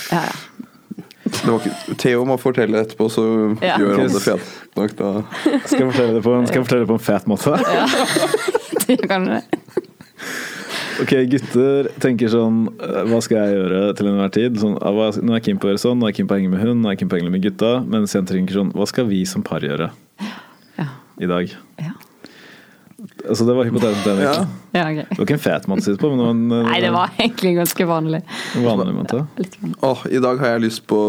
Ja, 0.10 0.24
ja. 0.26 0.36
det 1.28 1.44
var 1.52 1.60
ikke, 1.60 1.96
Theo 2.02 2.24
må 2.26 2.38
fortelle 2.42 2.82
etterpå, 2.86 3.10
så 3.14 3.26
Ja. 3.62 3.76
gjør 3.82 3.98
han 4.02 4.14
det 4.16 4.24
fett 4.26 4.78
nok 4.78 4.94
da. 4.98 5.12
Skal 5.68 5.84
jeg 5.84 5.92
fortelle 5.92 6.14
det 6.18 6.24
på, 6.26 6.34
skal 6.48 6.62
jeg 6.62 6.66
fortelle 6.66 6.86
det 6.86 6.90
på 6.94 6.98
en 6.98 7.08
fet 7.12 7.30
måte? 7.30 7.58
Det 8.88 9.04
kan 9.10 9.26
du. 9.28 9.82
Ok, 11.04 11.12
gutter 11.30 11.88
tenker 12.02 12.30
sånn 12.32 12.64
eh, 12.82 13.04
Hva 13.10 13.20
skal 13.22 13.38
jeg 13.44 13.58
gjøre 13.58 13.82
til 14.00 14.08
enhver 14.10 14.32
tid? 14.34 14.56
Sånn, 14.62 14.78
ah, 14.82 14.96
nå 15.22 15.34
er 15.36 15.40
jeg 15.40 15.46
keen 15.52 15.60
på 15.62 15.68
å 15.70 15.72
gjøre 15.74 15.82
sånn, 15.84 16.00
nå 16.02 16.08
er 16.08 16.14
jeg 16.14 16.20
keen 16.22 16.30
på 16.32 16.36
å 16.36 16.40
henge 16.40 16.52
med 16.54 16.64
hun, 16.64 16.82
nå 16.82 16.90
er 16.90 16.96
jeg 16.96 17.04
keen 17.04 17.12
på 17.12 17.18
å 17.18 17.22
henge 17.22 17.34
med 17.36 17.44
gutta. 17.46 17.72
Mens 17.86 18.16
jenter 18.18 18.38
tenker 18.40 18.58
sånn 18.58 18.72
Hva 18.78 18.88
skal 18.90 19.08
vi 19.12 19.22
som 19.30 19.44
par 19.46 19.66
gjøre 19.66 19.92
Ja. 20.80 20.88
i 21.22 21.30
dag? 21.30 21.54
Ja. 21.84 21.94
Altså, 23.30 23.46
det 23.46 23.54
var 23.54 23.68
hypotesen 23.68 24.02
til 24.02 24.16
Henrik. 24.16 24.26
Ja. 24.26 24.80
ja, 24.80 24.86
ok. 24.90 24.98
Det 25.12 25.18
var 25.20 25.26
ikke 25.28 25.36
en 25.38 25.44
fet 25.46 25.68
måte 25.70 25.84
å 25.84 25.86
si 25.86 25.94
det 25.94 26.02
på, 26.02 26.10
men 26.10 26.18
det 26.18 26.26
var 26.26 26.34
en, 26.34 26.46
eh, 26.58 26.70
Nei, 26.72 26.80
det 26.82 26.92
var 26.96 27.12
egentlig 27.22 27.52
ganske 27.60 27.88
vanlig. 27.94 28.22
vanlig 28.66 28.96
måte. 28.98 29.20
Vanlig. 29.38 29.76
Åh, 29.86 30.06
I 30.18 30.22
dag 30.26 30.42
har 30.42 30.56
jeg 30.56 30.64
lyst 30.66 30.84
på 30.90 31.02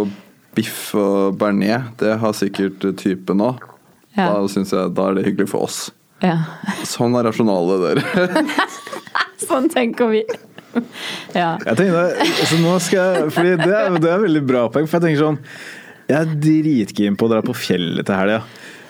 biff 0.58 0.80
og 0.98 1.38
bearnés. 1.40 1.88
Det 2.02 2.12
har 2.20 2.36
sikkert 2.36 2.84
typen 3.00 3.40
òg. 3.40 3.64
Ja. 4.18 4.34
Da 4.34 4.42
synes 4.52 4.72
jeg 4.74 4.92
da 4.98 5.08
er 5.08 5.16
det 5.16 5.24
hyggelig 5.30 5.48
for 5.54 5.64
oss. 5.68 5.80
Ja. 6.20 6.36
Sånn 6.84 7.14
er 7.16 7.28
rasjonalet 7.30 7.86
dere. 7.86 8.44
Sånn 9.42 9.68
tenker 9.72 10.10
vi. 10.12 10.22
Ja. 11.32 11.56
Jeg 11.64 11.78
tenkte, 11.78 12.02
altså 12.28 12.58
nå 12.60 12.74
skal 12.84 12.98
jeg, 13.00 13.30
fordi 13.34 13.54
det 13.62 13.72
er, 13.72 13.94
det 13.98 14.10
er 14.12 14.20
veldig 14.22 14.42
bra 14.46 14.66
poeng, 14.72 14.86
for 14.86 14.98
jeg 14.98 15.06
tenker 15.06 15.22
sånn 15.22 15.38
Jeg 16.10 16.18
er 16.18 16.34
dritkeen 16.44 17.16
på 17.18 17.26
å 17.26 17.32
dra 17.32 17.40
på 17.42 17.54
fjellet 17.56 18.06
til 18.06 18.18
helga. 18.18 18.42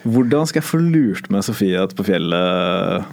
Hvordan 0.08 0.50
skal 0.50 0.60
jeg 0.60 0.68
få 0.68 0.80
lurt 0.82 1.30
med 1.32 1.46
Sofie 1.46 1.86
på 1.94 2.06
fjellet 2.06 3.06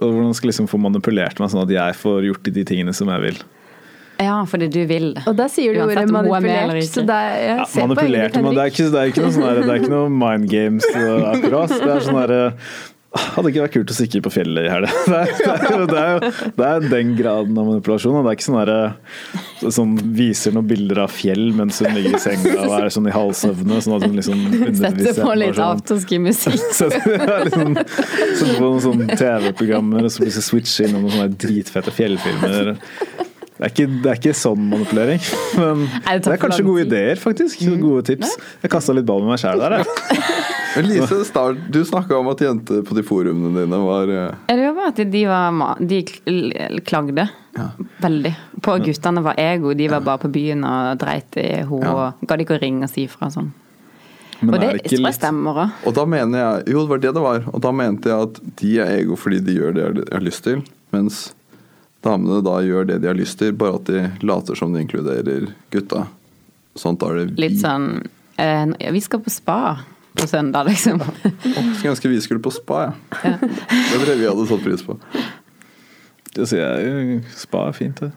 Og 0.00 0.06
hvordan 0.12 0.36
skal 0.36 0.48
jeg 0.48 0.52
liksom 0.54 0.68
få 0.70 0.80
manipulert 0.80 1.40
meg 1.40 1.52
sånn 1.52 1.64
at 1.64 1.72
jeg 1.72 1.98
får 2.02 2.28
gjort 2.28 2.50
de 2.52 2.66
tingene 2.68 2.94
som 2.96 3.12
jeg 3.14 3.28
vil? 3.30 3.44
ja, 4.16 4.38
fordi 4.48 4.68
du 4.72 4.78
vil 4.88 5.10
det. 5.12 5.22
Og 5.28 5.34
da 5.36 5.44
sier 5.52 5.74
du 5.76 5.82
ordet 5.84 5.98
er 6.06 6.12
manipulert, 6.12 6.86
så 6.88 7.02
det 7.04 7.16
er, 7.20 7.34
Ja, 7.50 7.64
manipulert, 7.82 8.38
men 8.40 8.54
det 8.56 8.62
er 8.62 8.70
ikke, 8.72 8.86
det 8.94 9.00
er 9.00 9.10
ikke 9.10 9.24
noe, 9.26 9.32
sånn 9.34 9.44
der, 9.44 9.58
det 9.60 9.72
er 9.74 9.82
ikke 9.82 9.92
noe 9.92 10.12
mind 10.12 10.46
games 10.48 10.86
akkurat. 10.88 11.74
Det 11.74 11.90
er 11.92 12.06
sånn 12.06 12.16
derre 12.22 12.38
hadde 13.16 13.48
ikke 13.50 13.62
vært 13.62 13.74
kult 13.76 13.90
å 13.92 13.94
stikke 13.96 14.20
på 14.26 14.30
fjellet 14.34 14.66
i 14.66 14.70
helga. 14.72 14.90
Det, 15.06 15.20
det, 15.40 15.84
det, 15.92 16.30
det 16.58 16.66
er 16.66 16.86
den 16.90 17.12
graden 17.16 17.56
av 17.58 17.68
manipulasjon. 17.70 18.16
Det 18.24 18.32
er 18.32 18.36
ikke 18.36 18.46
sånn 18.46 18.58
derre 18.58 19.70
som 19.72 19.94
viser 20.16 20.52
noen 20.56 20.66
bilder 20.68 21.00
av 21.06 21.12
fjell 21.14 21.46
mens 21.56 21.78
hun 21.80 21.94
ligger 21.96 22.16
i 22.18 22.20
senga 22.20 22.56
og 22.66 22.74
er 22.76 22.90
sånn 22.92 23.08
i 23.08 23.14
halvsøvne. 23.14 23.78
Sånn 23.84 23.96
at 23.96 24.06
hun 24.08 24.18
liksom 24.18 24.42
Sette 24.80 25.14
på 25.20 25.36
litt 25.38 25.56
sånn- 25.56 25.76
afterski-musikk. 25.78 26.58
Liksom, 27.46 27.76
sette 27.78 28.56
på 28.58 28.64
noen 28.64 28.82
sånne 28.84 29.16
TV-programmer 29.16 30.06
og 30.08 30.12
så 30.12 30.24
plutselig 30.24 30.46
switcher 30.48 30.88
innom 30.90 31.06
noen 31.06 31.14
sånne 31.16 31.40
dritfette 31.46 31.94
fjellfilmer. 31.94 32.74
Det 33.56 33.64
er, 33.64 33.70
ikke, 33.72 33.86
det 34.04 34.10
er 34.12 34.18
ikke 34.20 34.36
sånn 34.36 34.66
manipulering, 34.68 35.22
men 35.56 35.86
det 35.88 36.18
det 36.26 36.34
er 36.34 36.40
kanskje 36.42 36.66
gode 36.66 36.84
ideer, 36.84 37.16
faktisk. 37.20 37.62
Gode 37.80 38.02
tips. 38.10 38.34
Jeg 38.60 38.72
kasta 38.74 38.92
litt 38.96 39.06
ball 39.08 39.24
med 39.24 39.32
meg 39.32 39.40
sjæl 39.40 39.62
der, 39.64 39.78
jeg. 39.80 39.86
Men 40.76 40.88
Lise, 40.90 41.24
start, 41.24 41.56
du 41.72 41.80
snakka 41.84 42.16
om 42.18 42.28
at 42.28 42.40
jenter 42.44 42.82
på 42.84 42.94
de 42.96 43.02
forumene 43.06 43.52
dine 43.62 43.78
var 43.80 44.10
Ja, 44.12 44.26
Det 44.46 44.56
var 44.66 44.74
bare 44.76 44.92
at 44.92 45.00
de, 45.12 45.22
var, 45.26 45.76
de 45.80 46.02
klagde 46.04 46.80
klagde 46.84 47.28
veldig. 48.04 48.32
På 48.62 48.76
guttene 48.84 49.22
var 49.24 49.38
ego, 49.40 49.72
de 49.74 49.88
var 49.88 50.00
bare 50.04 50.20
på 50.26 50.28
byen 50.32 50.64
og 50.68 50.98
dreit 51.00 51.38
i 51.40 51.46
henne 51.62 51.80
Ja. 51.86 51.94
og 52.20 52.26
gadd 52.28 52.44
ikke 52.44 52.58
å 52.58 52.60
ringe 52.60 52.84
og 52.84 52.92
si 52.92 53.06
fra 53.08 53.30
sånn. 53.32 53.52
Men 54.40 54.52
Og 54.54 54.60
det, 54.60 54.68
det 54.68 54.82
ikke 54.84 55.00
litt 55.00 55.16
stemmer 55.16 55.62
òg. 55.62 55.70
Og 55.88 55.94
da 55.96 56.04
mener 56.04 56.38
jeg 56.42 56.74
Jo, 56.74 56.82
det 56.84 56.88
var 56.90 56.98
det 56.98 57.12
det 57.16 57.22
var. 57.24 57.46
Og 57.54 57.60
da 57.64 57.72
mente 57.72 58.10
jeg 58.12 58.26
at 58.28 58.40
de 58.60 58.72
er 58.84 58.92
ego 58.98 59.16
fordi 59.16 59.40
de 59.40 59.54
gjør 59.56 59.72
det 59.78 59.86
de 59.96 60.04
har 60.12 60.24
lyst 60.24 60.44
til. 60.44 60.60
Mens 60.92 61.22
damene 62.04 62.42
da 62.44 62.58
gjør 62.62 62.84
det 62.92 63.00
de 63.02 63.08
har 63.08 63.16
lyst 63.16 63.38
til, 63.40 63.52
bare 63.56 63.80
at 63.80 63.88
de 63.88 64.04
later 64.26 64.54
som 64.58 64.74
de 64.74 64.84
inkluderer 64.84 65.48
gutta. 65.72 66.06
Sånt 66.76 67.02
er 67.02 67.16
det 67.16 67.24
vi. 67.30 67.40
Litt 67.46 67.60
sånn 67.62 67.88
eh, 68.36 68.66
ja, 68.76 68.92
Vi 68.92 69.00
skal 69.00 69.22
på 69.24 69.32
spa 69.32 69.78
på 70.18 70.26
søndag, 70.30 70.68
liksom. 70.70 71.02
Skulle 71.78 71.92
ønske 71.94 72.10
vi 72.12 72.20
skulle 72.24 72.42
på 72.42 72.52
spa, 72.54 72.86
ja. 72.88 73.32
Det 73.40 73.98
tror 74.00 74.12
jeg 74.12 74.20
vi 74.20 74.28
hadde 74.28 74.46
satt 74.50 74.64
pris 74.64 74.84
på. 74.86 74.98
Det 76.36 76.48
sier 76.50 76.64
jeg 76.64 76.90
jo. 76.90 77.18
Spa 77.36 77.66
er 77.70 77.76
fint, 77.76 78.02
det. 78.02 78.12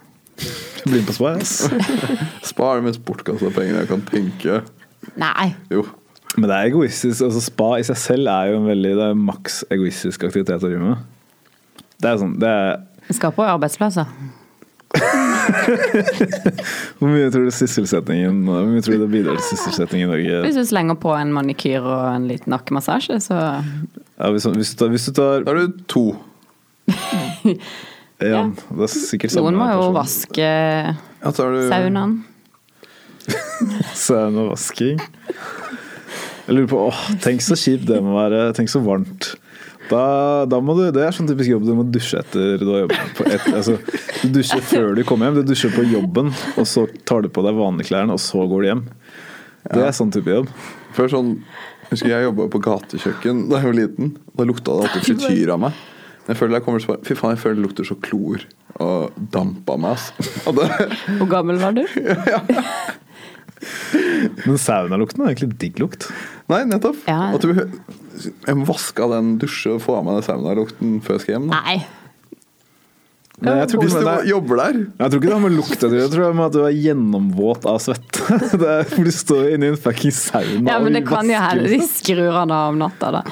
Bli 0.85 0.99
med 0.99 1.07
på 1.07 1.15
spa, 1.17 1.35
ass. 1.39 1.55
Spa 2.47 2.73
er 2.73 2.81
det 2.81 2.89
mest 2.89 3.03
bortkasta 3.07 3.51
pengene 3.55 3.83
jeg 3.83 3.91
kan 3.91 4.03
tenke. 4.07 4.61
Nei. 5.19 5.51
Jo. 5.71 5.85
Men 6.37 6.49
det 6.49 6.57
er 6.57 6.69
egoistisk. 6.69 7.23
altså 7.25 7.41
Spa 7.43 7.69
i 7.79 7.85
seg 7.87 7.97
selv 7.99 8.29
er 8.31 8.51
jo 8.51 8.59
en 8.59 8.67
veldig 8.69 8.91
Det 8.99 9.07
er 9.11 9.15
maks 9.17 9.63
egoistisk 9.73 10.27
aktivitet 10.27 10.61
å 10.61 10.67
drive 10.67 10.83
med. 10.83 11.07
Det 11.99 12.11
er 12.11 12.19
sånn 12.21 12.35
det 12.39 12.49
er, 12.49 12.77
skal 13.15 13.33
på 13.35 13.43
arbeidsplasser. 13.43 14.07
Hvor 16.99 17.09
mye 17.09 17.27
tror 17.33 17.45
du 17.47 17.51
sysselsettingen 17.53 18.41
Hvor 18.45 18.67
mye 18.69 18.83
tror 18.85 18.97
du 18.97 19.03
det 19.05 19.11
bidrar 19.13 19.39
til 19.39 19.47
sysselsetting 19.51 20.03
i 20.03 20.09
Norge? 20.09 20.41
Hvis 20.45 20.57
du 20.59 20.65
slenger 20.69 20.97
på 20.99 21.13
en 21.17 21.33
manikyr 21.35 21.83
og 21.83 22.05
en 22.13 22.27
liten 22.29 22.53
nakkemassasje, 22.53 23.19
så 23.23 23.37
Ja, 23.39 24.31
hvis, 24.33 24.47
hvis, 24.55 24.73
du 24.73 24.81
tar, 24.83 24.93
hvis 24.93 25.09
du 25.09 25.13
tar 25.19 25.45
Da 25.45 25.53
er 25.53 25.61
du 25.61 25.83
to. 25.89 26.05
ja. 28.33 28.43
Det 28.49 28.87
er 28.87 28.93
sikkert 28.93 29.35
samme 29.35 29.53
noen 29.53 29.61
må 29.61 29.69
jo 29.73 29.91
vaske 29.95 30.49
Ja, 30.49 31.31
så 31.31 31.49
du 31.53 31.61
saunaen. 31.69 32.19
Saunavasking. 34.07 35.01
Jeg 36.47 36.55
lurer 36.55 36.69
på 36.71 36.79
åh, 36.87 37.01
Tenk 37.21 37.43
så 37.45 37.57
kjipt 37.59 37.85
det 37.89 37.99
må 38.01 38.15
være. 38.15 38.49
Tenk 38.57 38.71
så 38.71 38.81
varmt. 38.81 39.33
Da, 39.89 40.45
da 40.49 40.59
må 40.61 40.75
du, 40.77 40.83
Det 40.93 41.01
er 41.01 41.11
sånn 41.15 41.25
typisk 41.29 41.49
jobb 41.49 41.63
du 41.65 41.71
må 41.77 41.83
dusje 41.89 42.19
etter 42.21 42.59
du 42.61 42.67
har 42.69 42.79
jobbet 42.83 43.21
et, 43.25 43.45
altså, 43.57 43.73
Du 44.21 44.27
dusjer 44.37 44.61
før 44.69 44.87
du 44.97 45.01
kommer 45.07 45.25
hjem. 45.29 45.37
Du 45.41 45.45
dusjer 45.53 45.71
på 45.73 45.81
jobben, 45.89 46.27
og 46.59 46.65
så 46.69 46.81
tar 47.09 47.19
du 47.25 47.29
på 47.33 47.41
deg 47.45 47.53
vanlige 47.57 47.89
klærne, 47.89 48.13
og 48.13 48.21
så 48.21 48.39
går 48.51 48.59
du 48.61 48.67
hjem. 48.69 48.83
Det 49.69 49.81
er 49.87 49.93
sånn 49.97 50.11
type 50.13 50.29
jobb. 50.31 50.47
Før 50.97 51.07
sånn 51.15 51.29
Husker 51.89 52.11
jeg 52.11 52.21
jobba 52.27 52.43
på 52.53 52.59
gatekjøkken 52.61 53.35
da 53.49 53.55
jeg 53.63 53.67
var 53.71 53.77
liten. 53.79 54.05
Da 54.37 54.45
lukta 54.45 54.69
det 54.77 54.83
alltid 54.85 55.03
frityr 55.07 55.49
av 55.55 55.59
meg. 55.63 55.73
Men 56.27 56.35
Jeg 56.35 56.37
føler 56.37 56.53
jeg 56.59 56.63
kommer 56.67 56.79
til 56.83 56.99
Fy 57.07 57.13
faen, 57.17 57.33
jeg 57.33 57.41
føler 57.41 57.55
det 57.57 57.65
lukter 57.65 57.83
så 57.89 57.95
klor 58.05 58.37
og 58.79 58.99
damp 59.33 59.65
av 59.73 59.77
meg. 59.81 59.97
Altså. 59.97 60.13
Det, 60.53 60.65
Hvor 61.17 61.29
gammel 61.31 61.57
var 61.57 61.73
du? 61.73 61.81
Men 64.45 64.55
saunalukten 64.61 65.25
er 65.25 65.33
egentlig 65.33 65.57
digg 65.59 65.79
lukt. 65.81 66.05
nei, 66.51 66.61
nettopp. 66.69 66.95
Ja. 67.09 67.33
At 67.35 67.41
du, 67.43 67.49
jeg 68.25 68.57
må 68.59 68.67
vaske 68.69 69.05
av 69.05 69.15
den, 69.15 69.37
dusje 69.41 69.77
og 69.77 69.81
få 69.85 69.99
av 69.99 70.05
meg 70.07 70.19
den 70.19 70.27
saunalukten 70.27 70.99
før 71.05 71.17
jeg 71.17 71.25
skal 71.25 71.35
hjem. 71.37 71.49
Da. 71.51 71.63
Nei. 71.63 71.79
Men 73.39 73.61
jeg 73.61 73.69
tror 73.71 73.83
Hvis 73.85 73.93
du 73.95 74.07
er, 74.11 74.25
jobber 74.27 74.59
der 74.59 74.79
jeg 74.81 75.11
tror 75.11 75.21
ikke 75.21 75.27
det 75.29 75.35
har 75.35 75.43
med 75.45 75.53
lukt 75.55 75.83
å 75.83 75.87
gjøre. 75.87 75.99
Jeg 76.01 76.11
tror 76.11 76.23
det 76.23 76.25
har 76.27 76.33
med 76.39 76.45
at 76.49 76.55
du 76.57 76.63
er 76.65 76.73
gjennomvåt 76.75 77.67
av 77.71 77.77
svette. 77.83 78.25
Det 78.59 78.73
er 78.73 78.89
For 78.89 79.07
du 79.07 79.13
står 79.15 79.45
inne 79.53 79.69
i 79.69 79.71
en 79.73 79.79
fucking 79.79 80.11
sauna 80.15 80.73
Ja, 80.73 80.81
men 80.83 80.97
det 80.97 81.05
kan 81.07 81.29
jo 81.29 81.39
hende 81.39 81.71
de 81.71 81.79
skrur 81.87 82.35
han 82.35 82.51
av 82.51 82.73
om 82.73 82.81
natta, 82.81 83.13
da. 83.19 83.23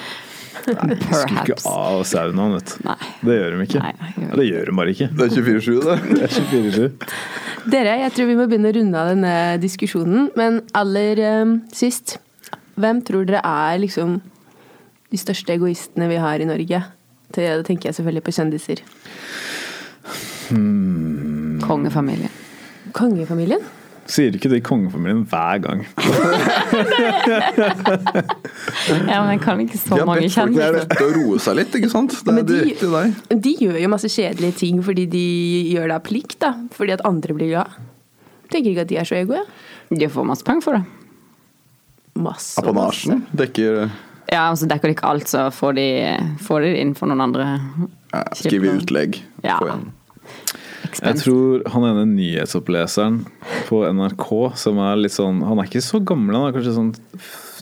Skru 0.68 1.36
ikke 1.42 1.58
av 1.70 2.02
saunaen, 2.08 2.56
vet 2.56 2.72
du. 2.72 2.86
Nei. 2.88 2.96
Det 3.28 3.36
gjør 3.36 3.54
de 3.54 3.66
ikke. 3.66 3.82
Nei, 3.84 3.92
nei, 3.98 4.08
gjør 4.14 4.24
Ja, 4.28 4.38
det 4.40 4.46
gjør 4.48 4.70
de 4.70 4.74
bare 4.80 4.94
ikke. 4.94 5.10
Det 5.12 5.26
er 5.26 5.36
24-7, 5.36 5.68
det. 5.84 5.98
Det 6.14 6.24
er 6.24 6.34
24-7. 6.38 7.68
Dere, 7.68 7.94
jeg 8.04 8.14
tror 8.16 8.28
vi 8.30 8.38
må 8.38 8.48
begynne 8.48 8.72
å 8.72 8.76
runde 8.78 9.02
av 9.02 9.12
denne 9.12 9.36
diskusjonen. 9.62 10.28
Men 10.38 10.60
aller 10.78 11.22
um, 11.42 11.54
sist, 11.74 12.16
hvem 12.80 13.04
tror 13.04 13.28
dere 13.28 13.44
er 13.44 13.80
liksom 13.84 14.18
de 15.12 15.18
største 15.20 15.54
egoistene 15.56 16.08
vi 16.10 16.18
har 16.20 16.40
i 16.40 16.48
Norge? 16.48 16.82
Det 17.32 17.44
da 17.44 17.62
tenker 17.66 17.90
jeg 17.90 17.98
selvfølgelig 17.98 18.24
på 18.28 18.32
kjendiser. 18.38 18.78
Kongefamilien. 21.68 22.32
Kongefamilien? 22.96 23.66
Sier 24.08 24.32
ikke 24.32 24.48
det 24.48 24.62
i 24.62 24.64
kongefamilien 24.64 25.26
hver 25.28 25.58
gang. 25.64 25.82
Ja, 28.88 29.18
men 29.20 29.34
jeg 29.34 29.40
kan 29.44 29.60
ikke 29.60 29.76
så 29.80 29.94
De 29.96 30.00
har 30.00 30.06
mange 30.08 30.22
bedt 30.24 30.32
folk 30.32 30.54
kjendiser. 30.54 30.86
til 30.94 31.04
å 31.04 31.10
roe 31.18 31.38
seg 31.42 31.56
litt, 31.58 31.74
ikke 31.76 31.90
sant? 31.92 32.14
Det 32.24 32.32
er 32.32 32.38
de- 32.48 32.54
direkte 32.62 32.88
deg. 32.92 33.40
De 33.44 33.52
gjør 33.60 33.76
jo 33.82 33.88
masse 33.92 34.08
kjedelige 34.12 34.56
ting 34.62 34.80
fordi 34.84 35.04
de 35.12 35.24
gjør 35.74 35.90
det 35.90 35.96
av 35.98 36.04
plikt, 36.06 36.38
da. 36.40 36.50
Fordi 36.72 36.92
at 36.96 37.04
andre 37.08 37.36
blir 37.36 37.50
glad. 37.52 37.76
Tenker 38.52 38.70
ikke 38.72 38.84
at 38.86 38.88
de 38.92 38.96
er 39.02 39.04
så 39.08 39.18
egoe. 39.20 39.42
De 39.92 40.08
får 40.08 40.24
masse 40.30 40.44
penger 40.46 40.64
for 40.64 40.78
det. 40.78 40.84
Masse. 42.18 42.56
Apanasjen 42.62 43.26
dekker 43.36 43.90
Ja, 44.28 44.50
og 44.52 44.58
så 44.60 44.68
dekker 44.68 44.90
de 44.90 44.96
ikke 44.96 45.08
alt, 45.08 45.30
så 45.30 45.46
får 45.54 45.78
de, 45.78 45.86
får 46.44 46.64
de 46.64 46.72
det 46.74 46.82
inn 46.82 46.92
for 46.98 47.08
noen 47.08 47.24
andre. 47.24 47.46
ja, 48.12 48.24
Skrive 48.36 48.74
utlegg. 48.76 49.22
Ja. 49.44 49.56
Jeg 50.98 51.20
tror 51.20 51.64
han 51.72 51.84
ene 51.88 52.04
nyhetsoppleseren 52.10 53.22
på 53.68 53.80
NRK 53.88 54.26
som 54.60 54.78
er 54.82 55.00
litt 55.00 55.14
sånn 55.14 55.40
Han 55.44 55.60
er 55.60 55.68
ikke 55.68 55.82
så 55.84 56.00
gammel, 56.04 56.36
han 56.36 56.48
er 56.48 56.54
kanskje 56.56 56.74
sånn 56.76 56.92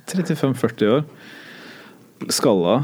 35-40 0.07 0.93
år. 0.95 1.07
Skalla. 2.33 2.81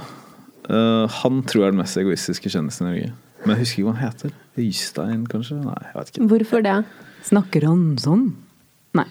Uh, 0.68 1.10
han 1.22 1.42
tror 1.48 1.64
jeg 1.64 1.68
er 1.68 1.74
den 1.74 1.82
mest 1.82 1.98
egoistiske 1.98 2.52
kjendisen 2.52 2.86
i 2.86 2.90
Norge. 2.90 3.12
Men 3.42 3.56
jeg 3.56 3.64
husker 3.64 3.80
ikke 3.80 3.88
hva 3.88 3.96
han 3.96 4.04
heter. 4.06 4.34
Øystein, 4.62 5.26
kanskje? 5.30 5.58
Nei, 5.64 5.78
jeg 5.88 5.98
vet 5.98 6.12
ikke. 6.12 6.26
Hvorfor 6.30 6.66
det? 6.66 6.78
Snakker 7.26 7.66
han 7.66 7.84
sånn? 8.02 8.26
Nei. 8.98 9.08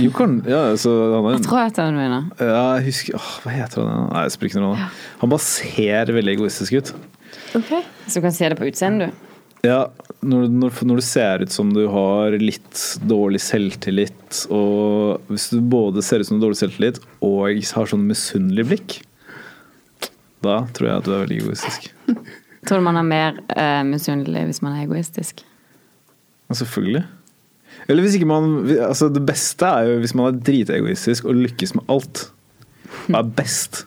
Jo, 0.00 0.10
kan, 0.14 0.38
ja, 0.48 0.62
så 0.80 0.92
han 1.12 1.28
Jeg 1.36 1.44
tror 1.46 1.60
jeg 1.60 1.70
vet 1.70 1.80
hvem 1.80 1.92
du 1.92 1.98
mener. 2.00 2.26
Ja, 2.40 2.62
jeg 2.78 2.86
husker 2.88 3.18
åh, 3.18 3.30
Hva 3.44 3.52
heter 3.54 3.84
han? 3.84 4.08
Nei, 4.10 4.22
jeg 4.26 4.34
spiller 4.34 4.52
ikke 4.52 4.62
noe 4.62 4.72
rolle. 4.72 4.88
Han 5.20 5.32
bare 5.34 5.44
ser 5.44 6.12
veldig 6.16 6.34
egoistisk 6.38 6.78
ut. 6.78 6.92
Ok. 7.58 7.70
Så 8.06 8.18
du 8.18 8.24
kan 8.24 8.36
se 8.36 8.50
det 8.50 8.58
på 8.58 8.68
utseendet, 8.70 9.12
du. 9.12 9.30
Ja, 9.64 9.78
når, 10.20 10.48
når, 10.52 10.76
når 10.84 11.00
du 11.00 11.04
ser 11.06 11.44
ut 11.44 11.52
som 11.52 11.70
du 11.72 11.86
har 11.88 12.36
litt 12.36 12.82
dårlig 13.08 13.40
selvtillit, 13.40 14.42
og 14.52 15.24
hvis 15.32 15.48
du 15.54 15.62
både 15.72 16.04
ser 16.04 16.20
ut 16.20 16.28
som 16.28 16.36
du 16.36 16.42
har 16.42 16.50
dårlig 16.50 16.60
selvtillit 16.60 17.00
og 17.24 17.48
har 17.48 17.88
sånn 17.88 18.04
misunnelig 18.04 18.66
blikk, 18.68 18.96
da 20.44 20.58
tror 20.76 20.90
jeg 20.90 21.00
at 21.00 21.08
du 21.08 21.14
er 21.14 21.24
veldig 21.24 21.40
egoistisk. 21.46 21.88
Tror 22.64 22.80
du 22.80 22.84
man 22.86 22.96
er 22.96 23.04
mer 23.04 23.38
uh, 23.52 23.82
misunnelig 23.84 24.46
hvis 24.48 24.62
man 24.64 24.72
er 24.72 24.86
egoistisk? 24.86 25.42
Ja, 26.48 26.56
selvfølgelig. 26.56 27.02
Eller 27.88 28.04
hvis 28.06 28.14
ikke 28.16 28.28
man 28.28 28.46
altså 28.86 29.10
Det 29.12 29.20
beste 29.28 29.68
er 29.68 29.90
jo 29.90 29.98
hvis 30.00 30.14
man 30.16 30.30
er 30.30 30.38
dritegoistisk 30.46 31.26
og 31.28 31.36
lykkes 31.36 31.74
med 31.76 31.84
alt. 31.92 32.28
Og 33.08 33.18
er 33.18 33.34
best? 33.36 33.84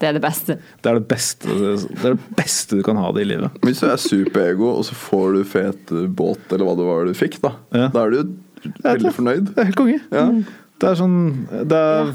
Det 0.00 0.08
er 0.10 0.16
det 0.16 0.22
beste. 0.24 0.58
Det 0.84 0.90
er 0.90 0.98
det 0.98 1.06
beste, 1.08 1.48
det 1.48 2.04
er 2.04 2.16
det 2.16 2.36
beste 2.36 2.76
du 2.76 2.82
kan 2.84 2.98
ha 3.00 3.08
det 3.16 3.24
i 3.24 3.28
livet. 3.30 3.54
Hvis 3.64 3.80
du 3.80 3.86
er 3.88 3.96
superego, 4.00 4.74
og 4.76 4.84
så 4.84 4.96
får 4.98 5.38
du 5.38 5.40
fet 5.48 5.92
båt, 6.18 6.42
eller 6.52 6.68
hva 6.68 6.74
det 6.76 6.88
var 6.88 7.08
du 7.08 7.16
fikk, 7.16 7.38
da, 7.44 7.54
Ja. 7.72 7.88
da 7.94 8.04
er 8.04 8.10
du 8.12 8.34
veldig 8.84 9.12
fornøyd. 9.16 9.48
Det 9.54 9.62
er 9.62 9.70
helt 9.70 9.78
konge. 9.80 10.00
Ja. 10.12 10.26
Det 10.76 10.90
er 10.90 10.98
sånn 10.98 11.18
det 11.64 11.76
er, 11.80 12.10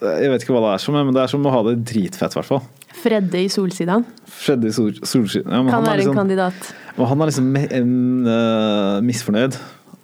Jeg 0.00 0.30
vet 0.32 0.44
ikke 0.44 0.54
hva 0.56 0.62
det 0.64 0.74
er 0.78 0.82
som, 0.86 0.94
men 0.96 1.12
det 1.12 1.20
er 1.20 1.28
som 1.28 1.44
å 1.44 1.52
ha 1.52 1.62
det 1.68 1.74
dritfett, 1.90 2.32
i 2.32 2.38
hvert 2.40 2.48
fall. 2.48 2.62
Fredde 2.98 3.38
i 3.44 3.48
Solsidan 3.52 4.06
Fredde 4.24 4.70
i 4.70 4.72
sol, 4.74 4.94
Solsidan. 5.04 5.52
Ja, 5.52 5.60
men 5.62 5.68
kan 5.68 5.82
han, 5.82 5.84
er 5.84 5.90
være 5.90 5.98
en 5.98 6.00
liksom, 6.06 6.16
kandidat. 6.16 6.70
og 6.96 7.10
han 7.10 7.20
er 7.20 7.30
liksom 7.30 7.50
en, 7.60 7.92
uh, 8.26 9.00
misfornøyd. 9.04 9.58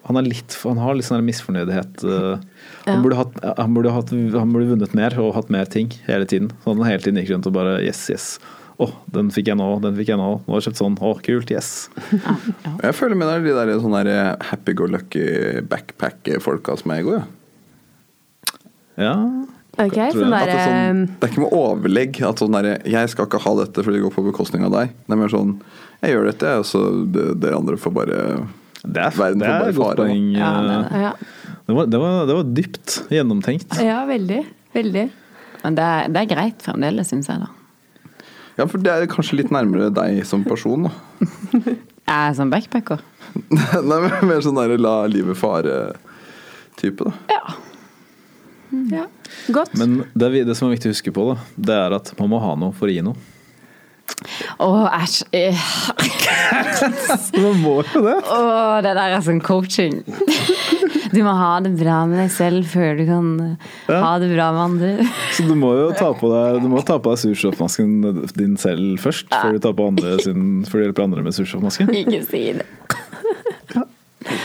Han, 0.06 0.16
er 0.20 0.26
litt, 0.28 0.54
han 0.62 0.76
har 0.82 0.94
litt 0.98 1.06
sånn 1.08 1.24
misfornøydhet. 1.24 2.02
eh, 2.04 2.42
Ja. 2.84 2.92
han, 2.92 3.02
burde 3.02 3.16
hatt, 3.16 3.38
han, 3.56 3.72
burde 3.74 3.92
hatt, 3.94 4.10
han 4.10 4.52
burde 4.52 4.68
vunnet 4.74 4.92
mer 4.94 5.14
og 5.18 5.34
hatt 5.34 5.48
mer 5.50 5.64
ting 5.64 5.88
hele 6.06 6.26
tiden. 6.28 6.50
Så 6.64 6.74
han 6.74 6.84
hele 6.84 7.00
tiden 7.00 7.16
gikk 7.22 7.30
rundt 7.32 7.46
og 7.48 7.54
bare 7.56 7.78
yes, 7.82 8.02
yes. 8.12 8.26
Å, 8.76 8.88
den 9.14 9.28
fikk 9.30 9.46
jeg 9.52 9.56
nå, 9.56 9.68
den 9.80 9.94
fikk 9.96 10.08
jeg 10.10 10.18
nå. 10.18 10.28
Nå 10.44 10.50
har 10.50 10.58
jeg 10.60 10.66
kjøpt 10.68 10.80
sånn. 10.82 10.96
Å, 10.98 11.12
kult, 11.22 11.50
yes. 11.54 11.88
Jeg 12.82 12.94
føler 12.98 13.14
med 13.16 13.28
deg 13.30 13.44
de 13.46 13.52
der 13.54 13.70
sånne 13.80 14.00
der 14.04 14.36
happy-go-lucky 14.50 15.62
backpack-folka 15.70 16.74
som 16.80 16.90
er 16.90 17.00
i 17.04 17.04
Ja. 17.14 17.22
Ja. 18.98 19.14
Okay, 19.74 20.12
Tror 20.14 20.22
sånn 20.22 20.30
der, 20.30 20.46
det, 20.46 20.54
er 20.54 20.68
sånn, 20.70 20.98
det 21.18 21.26
er 21.26 21.32
ikke 21.32 21.42
med 21.42 21.54
overlegg. 21.58 22.18
At 22.28 22.42
sånn 22.42 22.54
der, 22.54 22.68
jeg 22.86 23.10
skal 23.10 23.26
ikke 23.26 23.40
ha 23.42 23.54
dette 23.58 23.82
fordi 23.82 23.98
det 23.98 24.04
går 24.04 24.14
på 24.14 24.26
bekostning 24.28 24.66
av 24.68 24.74
deg. 24.76 24.92
Det 25.06 25.16
er 25.16 25.22
mer 25.22 25.32
sånn 25.32 25.56
Jeg 26.04 26.12
gjør 26.14 26.28
dette, 26.28 26.52
og 26.60 26.66
så 26.68 26.82
det- 27.14 27.40
dere 27.40 27.56
andre 27.56 27.78
får 27.80 27.94
bare 27.96 28.18
Det 28.84 29.00
er, 29.00 29.14
Verden 29.16 29.40
det 29.40 29.48
får 29.48 29.54
er 29.54 29.62
bare 29.62 29.72
et 29.72 29.78
godt 29.78 29.88
fare, 29.88 30.04
poeng. 30.04 30.30
Ja, 30.36 30.52
det 30.60 30.74
er 30.74 30.78
eh, 30.78 30.92
det. 30.92 31.02
ja. 31.04 31.12
Det 31.64 31.74
var, 31.74 31.86
det, 31.88 31.98
var, 32.02 32.16
det 32.28 32.34
var 32.36 32.48
dypt 32.58 32.94
gjennomtenkt. 33.08 33.78
ja, 33.80 34.02
veldig. 34.08 34.40
Veldig. 34.74 35.04
Men 35.64 35.76
det 35.78 35.84
er, 35.84 36.08
det 36.12 36.20
er 36.20 36.30
greit 36.34 36.64
fremdeles, 36.66 37.08
syns 37.08 37.30
jeg, 37.30 37.40
da. 37.40 37.48
Ja, 38.58 38.66
for 38.68 38.78
det 38.84 38.92
er 38.92 39.08
kanskje 39.10 39.40
litt 39.40 39.52
nærmere 39.54 39.88
deg 39.94 40.20
som 40.28 40.44
person, 40.46 40.88
da. 40.88 40.94
Jeg 42.04 42.12
er 42.12 42.34
som 42.36 42.50
backpacker. 42.52 43.00
Nei, 43.88 43.96
men 44.04 44.26
Mer 44.28 44.42
sånn 44.44 44.58
der 44.58 44.74
la 44.76 44.98
livet 45.08 45.38
fare-type, 45.40 47.06
da. 47.08 47.14
Ja. 47.32 47.54
Ja. 48.90 49.06
Godt. 49.54 49.72
Men 49.80 50.02
det, 50.12 50.28
det 50.44 50.56
som 50.58 50.68
er 50.68 50.74
viktig 50.76 50.90
å 50.90 50.94
huske 50.94 51.14
på, 51.14 51.30
da, 51.32 51.38
det 51.56 51.78
er 51.86 51.96
at 51.96 52.12
man 52.20 52.28
må 52.34 52.42
ha 52.42 52.52
noe 52.60 52.76
for 52.76 52.90
å 52.90 52.94
gi 52.94 53.00
noe. 53.06 53.16
Å, 54.60 54.68
æsj. 55.00 55.22
Man 57.38 57.60
må 57.62 57.74
jo 57.92 58.02
det. 58.04 58.14
Å, 58.28 58.38
det 58.84 58.92
der 58.96 59.14
er 59.16 59.22
sånn 59.24 59.40
coaching. 59.44 60.00
Du 61.14 61.20
må 61.22 61.32
ha 61.38 61.52
det 61.62 61.70
bra 61.78 62.00
med 62.10 62.18
deg 62.24 62.30
selv 62.34 62.66
før 62.72 62.96
du 62.98 63.04
kan 63.08 63.28
Ja. 63.88 64.00
ha 64.02 64.12
det 64.22 64.30
bra 64.32 64.48
med 64.56 64.62
andre. 64.64 65.06
Så 65.36 65.46
du 65.46 65.54
må 65.58 65.70
jo 65.78 65.90
ta 65.96 66.10
på 66.18 66.30
deg, 66.32 66.60
du 66.64 66.68
må 66.72 66.82
ta 66.86 66.96
på 66.98 67.12
deg 67.14 67.22
surstoffmasken 67.22 67.94
din 68.38 68.56
selv 68.60 68.98
først, 69.02 69.28
før 69.30 69.54
du 69.56 69.62
tar 69.68 69.76
på 69.78 69.86
andre 69.92 70.16
sin, 70.24 70.64
før 70.68 70.80
du 70.82 70.86
hjelper 70.88 71.06
andre 71.06 71.22
med 71.26 71.36
surstoffmasken. 71.36 71.92
Ikke 72.02 72.22
si 72.26 72.44
det. 72.58 72.66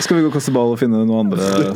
Skal 0.03 0.17
vi 0.19 0.23
gå 0.25 0.29
og 0.29 0.35
kaste 0.35 0.51
ball 0.55 0.73
og 0.75 0.79
finne 0.81 0.99
noen 1.07 1.29
andre 1.31 1.73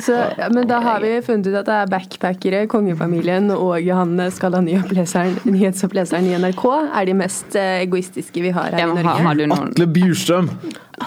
Så, 0.00 0.14
ja, 0.38 0.48
men 0.52 0.66
da 0.70 0.78
har 0.84 1.00
vi 1.04 1.10
funnet 1.24 1.48
ut 1.50 1.56
at 1.60 1.66
det 1.68 1.74
er 1.76 1.90
backpackere, 1.92 2.62
kongefamilien 2.70 3.50
og 3.54 3.74
Johanne 3.84 4.28
skalla 4.34 4.60
nyhetsoppleseren 4.64 6.28
i 6.30 6.36
NRK 6.40 6.64
er 6.72 7.08
de 7.10 7.16
mest 7.20 7.56
eh, 7.58 7.82
egoistiske 7.84 8.42
vi 8.44 8.52
har 8.56 8.70
her 8.72 8.80
Ja, 8.80 8.86
i 8.88 8.94
Norge. 8.94 9.08
har, 9.08 9.26
har 9.28 9.38
du 9.40 9.44
noen 9.50 9.70
Atle 9.74 9.88
Bjurstrøm! 9.96 10.48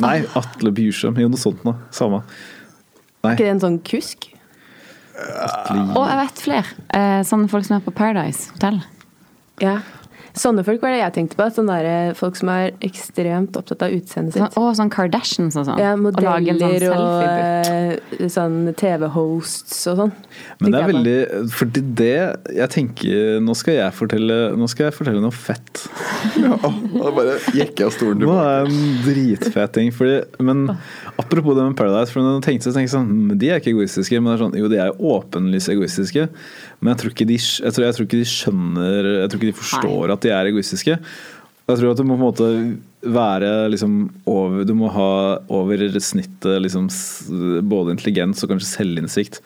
Nei, 0.03 0.15
Atle 0.39 0.73
Bjurstrøm. 0.75 1.17
Jo, 1.21 1.31
noe 1.33 1.41
sånt 1.41 1.65
noe. 1.67 1.77
Samme. 1.93 2.23
Nei. 3.23 3.33
ikke 3.35 3.45
det 3.45 3.51
en 3.55 3.63
sånn 3.63 3.79
kusk? 3.87 4.29
Atle 5.13 5.83
Å, 5.93 6.05
jeg 6.09 6.19
vet 6.23 6.41
flere. 6.47 6.77
Eh, 6.97 7.19
sånne 7.27 7.49
folk 7.51 7.67
som 7.67 7.77
er 7.77 7.83
på 7.85 7.93
Paradise 7.95 8.49
Hotel. 8.55 8.81
Ja. 9.61 9.77
Sånne 10.33 10.63
folk 10.65 10.81
var 10.81 10.89
det 10.95 10.99
jeg 11.03 11.13
tenkte 11.13 11.37
på. 11.37 11.45
Sånne 11.53 11.75
der, 11.83 12.13
folk 12.17 12.37
som 12.39 12.49
er 12.49 12.71
ekstremt 12.81 13.53
opptatt 13.59 13.83
av 13.85 13.93
utseendet 13.93 14.33
Sånn, 14.33 14.47
sitt. 14.49 14.57
å, 14.57 14.71
sånn 14.79 14.89
Kardashians 14.93 15.57
og 15.61 15.67
sånn. 15.67 15.77
Ja, 15.81 15.91
og 15.93 15.99
sånn 15.99 16.05
modeller 16.07 16.85
og 16.89 17.03
selfiebook. 17.21 18.23
eh, 18.23 18.29
sånn 18.33 18.57
TV-hosts 18.79 19.77
og 19.91 19.99
sånn. 20.01 20.13
Men 20.63 20.73
det 20.73 20.79
er 20.81 20.89
veldig 20.89 21.49
Fordi 21.53 21.81
det 21.99 22.09
Jeg 22.57 22.69
tenker 22.73 23.39
Nå 23.45 23.53
skal 23.57 23.75
jeg 23.77 23.93
fortelle, 23.93 24.37
nå 24.57 24.67
skal 24.71 24.87
jeg 24.87 24.95
fortelle 24.97 25.21
noe 25.21 25.35
fett. 25.35 25.83
Ja, 26.43 26.55
da 26.57 27.09
bare 27.13 27.35
jekker 27.53 27.85
jeg 27.85 27.93
stolen 27.97 28.23
Nå 28.23 28.33
er 28.39 28.63
det 28.63 28.71
en 28.73 29.01
dritfet 29.05 29.73
ting. 29.75 29.91
Fordi, 29.93 30.21
men 30.41 30.65
apropos 31.19 31.53
det 31.57 31.65
med 31.67 31.75
Paradise. 31.77 32.09
For 32.13 32.23
når 32.25 32.41
tenkte, 32.45 32.71
så 32.71 32.77
tenkte 32.77 32.89
jeg 32.89 32.95
sånn 32.95 33.37
De 33.37 33.51
er 33.53 33.61
ikke 33.61 33.73
egoistiske. 33.75 34.17
Men 34.21 34.31
det 34.31 34.35
er 34.39 34.43
sånn, 34.47 34.57
jo, 34.63 34.69
de 34.71 34.79
er 34.81 34.95
åpenlyst 34.97 35.69
egoistiske. 35.75 36.25
Men 36.83 36.93
jeg 36.93 37.01
tror 37.03 37.13
ikke 37.13 37.27
de, 37.29 37.37
jeg 37.37 37.75
tror, 37.75 37.85
jeg 37.85 37.95
tror 37.99 38.07
ikke 38.09 38.21
de 38.23 38.29
skjønner 38.33 39.09
Jeg 39.21 39.29
tror 39.31 39.39
ikke 39.41 39.51
de 39.51 39.59
forstår 39.61 40.15
at 40.17 40.22
de 40.23 40.33
er 40.33 40.49
egoistiske. 40.49 40.97
Jeg 41.63 41.79
tror 41.79 41.93
at 41.93 41.99
du 41.99 42.03
må 42.03 42.17
på 42.17 42.19
en 42.19 42.27
måte 42.27 42.47
være 43.13 43.69
liksom 43.71 43.93
over 44.27 44.65
Du 44.67 44.73
må 44.75 44.89
ha 44.91 45.37
over 45.47 45.79
snittet 46.03 46.59
liksom 46.63 46.89
både 47.71 47.95
intelligens 47.95 48.43
og 48.43 48.51
kanskje 48.51 48.73
selvinnsikt 48.73 49.39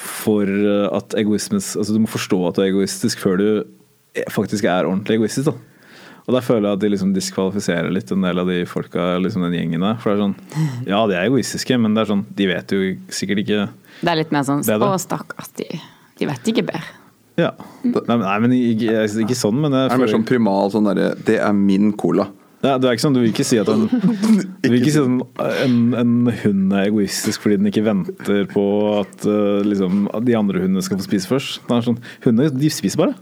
for 0.00 0.46
at 0.94 1.16
egoismes 1.18 1.74
Altså 1.76 1.92
du 1.92 2.00
må 2.04 2.08
forstå 2.08 2.38
at 2.48 2.56
du 2.56 2.62
er 2.62 2.70
egoistisk 2.70 3.20
før 3.20 3.40
du 3.40 3.48
faktisk 4.30 4.64
er 4.64 4.86
ordentlig 4.86 5.18
egoistisk. 5.18 5.50
da 5.50 5.58
og 6.30 6.36
der 6.36 6.44
føler 6.46 6.68
jeg 6.68 6.78
at 6.78 6.82
de 6.84 6.88
liksom 6.92 7.12
diskvalifiserer 7.16 7.90
litt 7.90 8.10
en 8.14 8.22
del 8.22 8.38
av 8.38 8.46
de 8.46 8.60
folka, 8.68 9.16
liksom 9.18 9.42
den 9.48 9.56
gjengen 9.56 9.82
der. 9.82 9.96
For 9.98 10.12
det 10.12 10.14
er 10.14 10.22
sånn, 10.22 10.34
ja, 10.86 11.00
de 11.10 11.16
er 11.16 11.26
egoistiske, 11.26 11.78
men 11.80 11.96
det 11.96 12.04
er 12.04 12.10
sånn, 12.12 12.22
de 12.38 12.46
vet 12.46 12.74
jo 12.76 12.80
sikkert 13.10 13.42
ikke 13.42 13.64
Det 13.98 14.12
er 14.12 14.20
litt 14.20 14.34
mer 14.34 14.46
sånn. 14.46 14.62
Å, 14.62 14.92
stakkars, 15.02 15.50
de, 15.58 15.66
de 16.20 16.28
vet 16.30 16.52
ikke 16.52 16.68
bedre. 16.68 16.99
Ja. 17.40 17.50
Nei, 17.84 18.02
men- 18.06 18.20
nei 18.26 18.36
men 18.44 18.52
ikke, 18.58 19.06
ikke 19.24 19.38
sånn, 19.38 19.56
men 19.62 19.72
jeg 19.72 19.88
Det 19.88 19.96
er 19.96 20.02
mer 20.04 20.12
sånn 20.12 20.26
primal 20.28 20.70
sånn 20.74 20.84
derre 20.90 21.14
Det 21.24 21.38
er 21.40 21.52
min 21.56 21.92
cola. 21.96 22.26
ja, 22.62 22.74
Det 22.76 22.84
er 22.90 22.92
ikke 22.96 23.04
sånn, 23.06 23.14
Du 23.16 23.20
vil 23.22 23.30
ikke 23.32 23.46
si 23.48 23.56
at 23.62 23.68
en, 23.72 23.86
du 24.62 24.68
vil 24.68 24.80
ikke 24.82 24.92
si 24.92 25.00
at 25.00 25.06
en, 25.64 25.78
en 25.96 26.12
hund 26.42 26.74
er 26.76 26.90
egoistisk 26.90 27.40
fordi 27.46 27.56
den 27.62 27.70
ikke 27.72 27.84
venter 27.86 28.44
på 28.50 28.64
at 29.00 29.24
uh, 29.24 29.62
liksom, 29.64 30.04
at 30.12 30.26
de 30.28 30.36
andre 30.36 30.60
hundene 30.60 30.82
skal 30.84 31.00
få 31.00 31.06
spise 31.08 31.30
først. 31.30 31.62
Det 31.66 31.76
er 31.78 31.86
sånn, 31.88 31.98
Hunder 32.26 32.50
de 32.52 32.70
spiser 32.70 33.00
bare. 33.00 33.14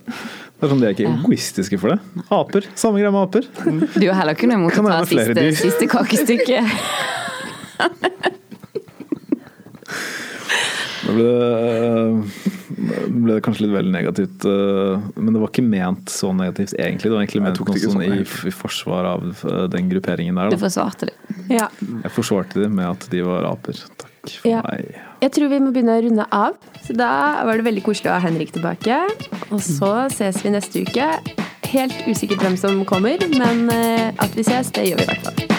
Det 0.59 0.67
er 0.67 0.73
sånn, 0.73 0.81
De 0.83 0.89
er 0.89 0.97
ikke 0.97 1.07
egoistiske 1.13 1.79
for 1.79 1.95
det. 1.95 2.01
Aper. 2.35 2.67
Samme 2.75 2.99
greie 2.99 3.13
med 3.15 3.23
aper. 3.29 3.47
Du 3.95 4.07
har 4.11 4.19
heller 4.19 4.35
ikke 4.35 4.49
noe 4.51 4.59
imot 4.59 4.75
å 4.75 4.89
ta 4.91 5.05
siste, 5.07 5.47
siste 5.63 5.87
kakestykke. 5.87 6.65
Da 11.09 11.15
ble 11.15 11.25
det, 11.25 11.39
det 12.45 12.58
ble 12.79 13.35
det 13.37 13.43
kanskje 13.47 13.65
litt 13.67 13.75
veldig 13.75 13.93
negativt, 13.95 14.45
eh, 14.49 15.07
men 15.19 15.35
det 15.35 15.41
var 15.43 15.51
ikke 15.53 15.65
ment 15.67 16.13
så 16.13 16.31
negativt 16.37 16.75
egentlig. 16.79 17.09
Det 17.09 17.15
var 17.15 17.25
egentlig 17.25 17.43
ment 17.45 17.61
noe 17.63 17.79
sånn 17.83 17.97
sånn, 17.97 18.05
i, 18.07 18.21
i 18.51 18.55
forsvar 18.55 19.09
av 19.15 19.25
eh, 19.49 19.65
den 19.73 19.91
grupperingen 19.93 20.39
der. 20.41 20.53
Du 20.55 20.61
forsvarte 20.63 21.11
det. 21.11 21.17
Ja. 21.53 21.69
Jeg 22.05 22.15
forsvarte 22.15 22.63
dem 22.63 22.77
med 22.79 22.89
at 22.93 23.09
de 23.13 23.25
var 23.27 23.49
aper. 23.51 23.83
Takk 23.99 24.37
for 24.39 24.49
Ja. 24.51 24.63
meg. 24.67 24.95
Jeg 25.23 25.33
tror 25.35 25.51
vi 25.51 25.59
må 25.65 25.73
begynne 25.75 25.99
å 25.99 26.03
runde 26.05 26.27
av. 26.31 26.57
Så 26.87 26.95
da 26.97 27.11
var 27.45 27.59
det 27.59 27.67
veldig 27.67 27.83
koselig 27.87 28.13
å 28.13 28.17
ha 28.19 28.23
Henrik 28.23 28.53
tilbake. 28.55 29.01
Og 29.51 29.61
så 29.65 29.93
ses 30.13 30.43
vi 30.45 30.55
neste 30.55 30.85
uke. 30.87 31.11
Helt 31.69 31.97
usikkert 32.09 32.41
hvem 32.41 32.57
som 32.57 32.85
kommer, 32.89 33.19
men 33.35 33.67
eh, 33.75 34.13
at 34.17 34.33
vi 34.39 34.47
ses, 34.47 34.71
det 34.73 34.87
gjør 34.89 35.03
vi 35.03 35.09
i 35.09 35.13
hvert 35.13 35.27
fall. 35.27 35.58